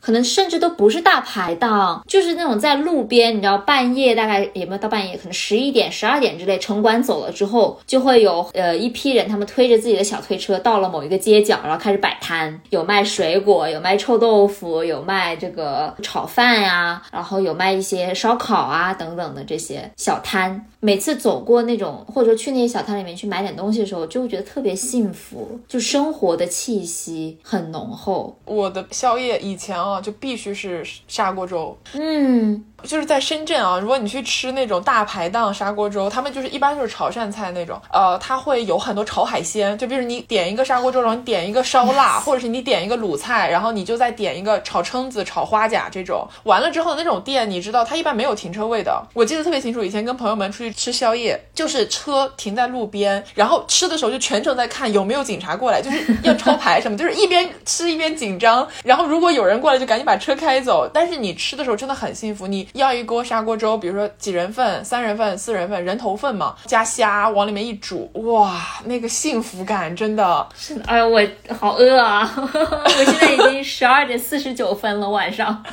[0.00, 20.66] 可能甚至都不是大排档，就是那种在路边，你知道半夜大概也没有到半夜，可能十一点、十二点之类，城管走了之后，就会有呃一批人，他们推着自己的小推车到了某一个街角，然后开始摆摊，有卖水果，有卖臭豆腐，有卖这个炒饭呀、然后有卖一些烧烤啊等等的这些小摊。
[20.82, 28.34] 每次走过那种或者说去那些小摊里面去买点东西的时候，就会觉得特别幸福，就生活的气息很浓厚。
[28.46, 31.74] 我的宵夜以前，就必须是砂锅粥。
[31.94, 46.26] 嗯，就是在深圳啊，如果你去吃那种大排档砂锅粥，他们就是一般就是潮汕菜那种，呃，它会有很多炒海鲜，就比如你点一个砂锅粥，然后你点一个烧腊， 或者是你点一个卤菜，然后你就再点一个炒蛏子、炒花甲这种。
[46.44, 49.02] 完了之后那种店，你知道它一般没有停车位的。
[49.14, 58.66] 我记得特别清楚，以前跟朋友们出去吃宵夜，就是车停在路边，然后吃的时候就全程在看有没有警察过来，就是要抄牌什么，就是一边吃一边紧张。
[58.84, 60.88] 然后如果有人过来，就赶紧把车开走。
[60.92, 70.46] 但是你吃的时候真的很幸福，你要一锅砂锅粥，比如说几人份、三人份、四人份，人头份嘛，加虾往里面一煮，哇，那个幸福感真的。
[70.54, 71.20] 是的，哎，我
[71.58, 72.30] 好饿啊！
[72.36, 75.64] 我现在已经十二点四十九分了，晚上。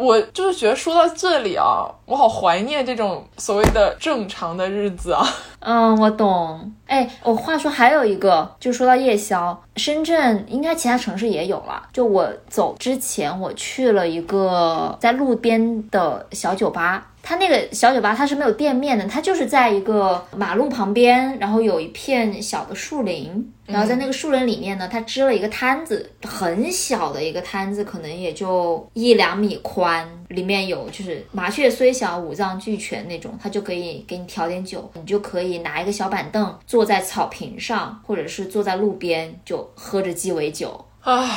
[0.00, 5.22] 我就是觉得说到这里啊，我好怀念这种所谓的正常的日子啊。
[5.58, 6.72] 嗯，我懂。
[6.86, 11.82] 哎，我话说还有一个，就说到夜宵，深圳应该其他城市也有了。
[11.92, 17.08] 就我走之前，我去了一个在路边的小酒吧。
[17.22, 29.89] 它那个小酒吧它是没有店面的，它就是在一个马路旁边，然后有一片小的树林，然后在那个树林里面呢，它支了一个摊子，很小的一个摊子，可能也就一两米宽，
[30.28, 40.84] 里面有就是麻雀虽小五脏俱全那种，他就可以给你调点酒，你就可以拿一个小板凳坐在草坪上，或者是坐在路边就喝着鸡尾酒。
[41.02, 41.28] 唉，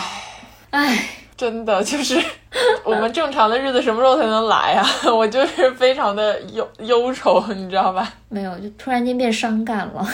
[0.72, 2.22] 唉，真的就是
[2.84, 4.86] 我们正常的日子什么时候才能来啊？
[5.12, 8.14] 我就是非常的忧忧愁，你知道吧？
[8.30, 10.08] 没有，就突然间变伤感了。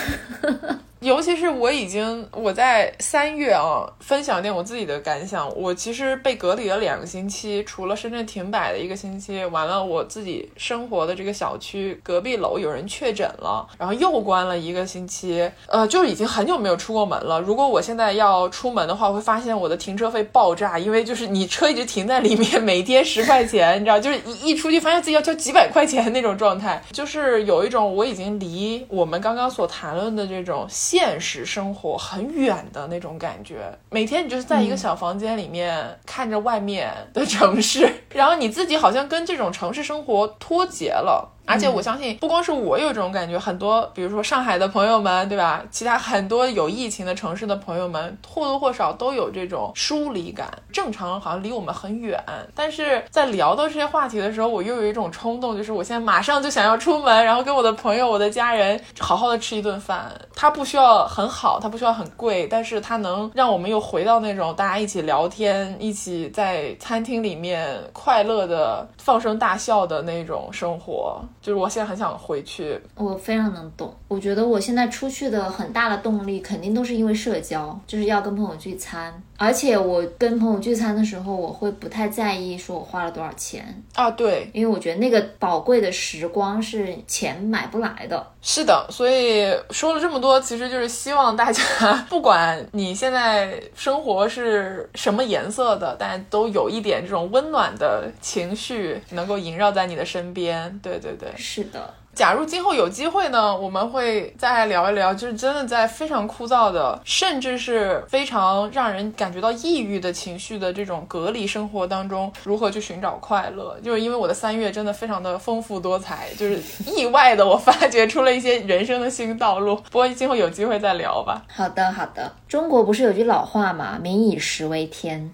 [1.01, 5.49] 尤其是我已经我在三月啊，分享点我自己的感想。
[5.55, 15.49] 我其实被隔离了两个星期，除了深圳停摆的一个星期，完了我自己生活的这个小区隔壁楼有人确诊了，然后又关了一个星期。
[15.67, 17.39] 呃，就已经很久没有出过门了。
[17.39, 30.67] 如果我现在要出门的话，会发现我的停车费爆炸，因为就是你车一直停在里面，每天十块钱，你知道，就是一一出去发现自己要交几百块钱那种状态，就是有一种我已经离我们刚刚所谈论的这种。
[30.89, 41.31] 现实生活很远的那种感觉，每天你就是在一个小房间里面看着外面的城市， 然后你自己好像跟这种城市生活脱节了。
[41.49, 45.63] 而且我相信，不光是我有这种感觉，很多，比如说上海的朋友们，对吧？
[45.71, 50.47] 其他很多有疫情的城市的朋友们，或多或少都有这种疏离感。
[50.71, 52.23] 正常好像离我们很远，
[52.53, 60.11] 但是在聊到这些话题的时候，我又有一种冲动，就是我现在马上就想要出门，然后跟我的朋友、我的家人好好的吃一顿饭。
[60.35, 71.19] 它不需要很好，它不需要很贵，但是它能让我们又回到那种大家一起聊天、一起在餐厅里面快乐的放声大笑的那种生活。
[71.41, 73.95] 就是我现在很想回去，我非常能懂。
[74.07, 79.21] 我觉得我现在出去的很大的动力，肯定都是因为社交，就是要跟朋友聚餐。
[79.39, 88.27] 而且我跟朋友聚餐的时候，我会不太在意说我花了多少钱啊，对，因为我觉得那个宝贵的时光是钱买不来的。
[88.41, 91.63] 是的，所以说了这么多，其实就是希望大家，
[92.09, 100.79] 不管你现在生活是什么颜色的，但都有一点这种温暖的情绪能够萦绕在你的身边。
[100.83, 101.93] 对对对，是的。
[102.19, 113.79] 假如今后有机会呢，我们会再来聊一聊，就是真的在非常枯燥的，甚至是非常让人感觉到抑郁的情绪的这种隔离生活当中，如何去寻找快乐。
[113.81, 119.77] 就是因为我的三月真的非常的丰富多彩，就是意外的我发掘出了一些人生的新道路。
[119.89, 121.41] 不过今后有机会再聊吧。
[121.47, 122.29] 好的，好的。
[122.49, 123.97] 中国不是有句老话嘛？
[123.97, 125.33] 民以食为天。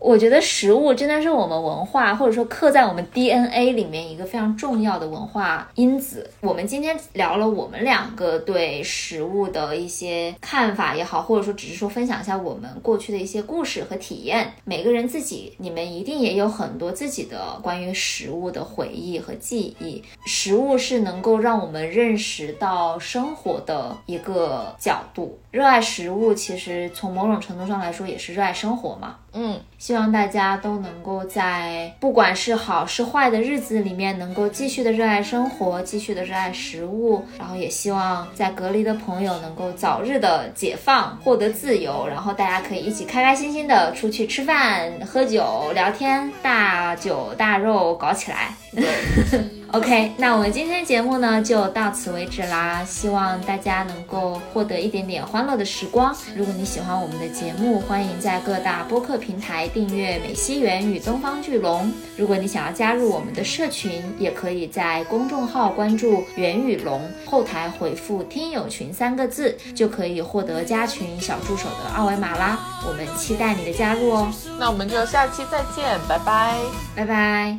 [0.00, 6.28] 我觉得食物真的是我们文化，或者说刻在我们 DNA 里面一个非常重要的文化因子。
[6.40, 14.54] 我们今天聊了我们两个对食物的一些看法也好，或者说只是说分享一下我们过去的一些故事和体验。
[14.64, 20.02] 每个人自己，你们一定也有很多自己的关于食物的回忆和记忆。
[20.24, 25.38] 食物是能够让我们认识到生活的一个角度。
[25.50, 29.16] 热爱食物，其实从某种程度上来说，也是热爱生活嘛。
[29.32, 37.24] 嗯，希望大家都能够在不管是好是坏的日子里面，能够继续的热爱生活，继续的热爱食物。
[37.38, 42.08] 然后也希望在隔离的朋友能够早日的解放，获得自由。
[42.08, 48.54] 然后大家可以一起开开心心的出去吃饭、喝酒、聊天，大酒大肉搞起来。
[49.72, 52.84] OK，那我们今天节目呢就到此为止啦。
[52.84, 56.12] 希望大家能够获得一点点欢乐的时光。
[56.34, 61.86] 如果你喜欢我们的节目，欢迎在各大播客平台订阅《美西园与东方巨龙》。
[62.16, 72.58] 如果你想要加入我们的社群，也可以在公众号关注“袁与龙”，后台回复“听友群”三个字，就可以获得加群小助手的二维码啦。
[72.88, 74.32] 我们期待你的加入哦。
[74.58, 76.56] 那我们就下期再见，拜拜，
[76.96, 77.56] 拜拜。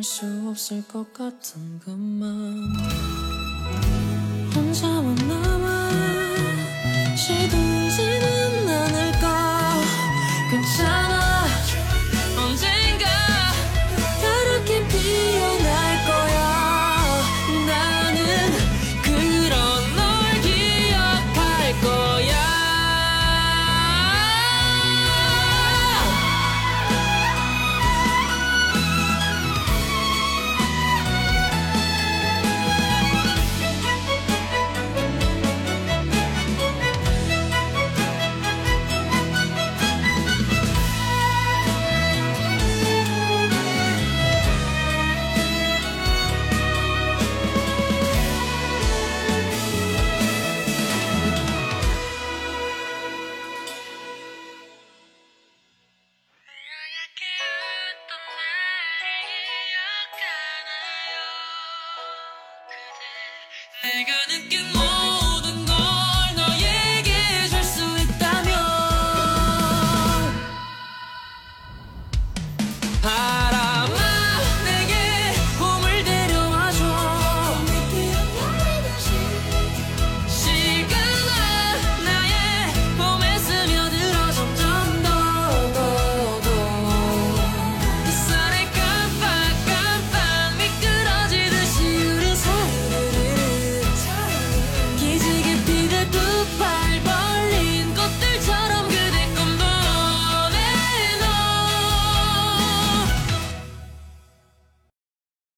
[0.00, 2.72] 할 수 없을 것 같은 그맘
[4.54, 5.90] 혼자만 남아
[7.16, 7.69] 시도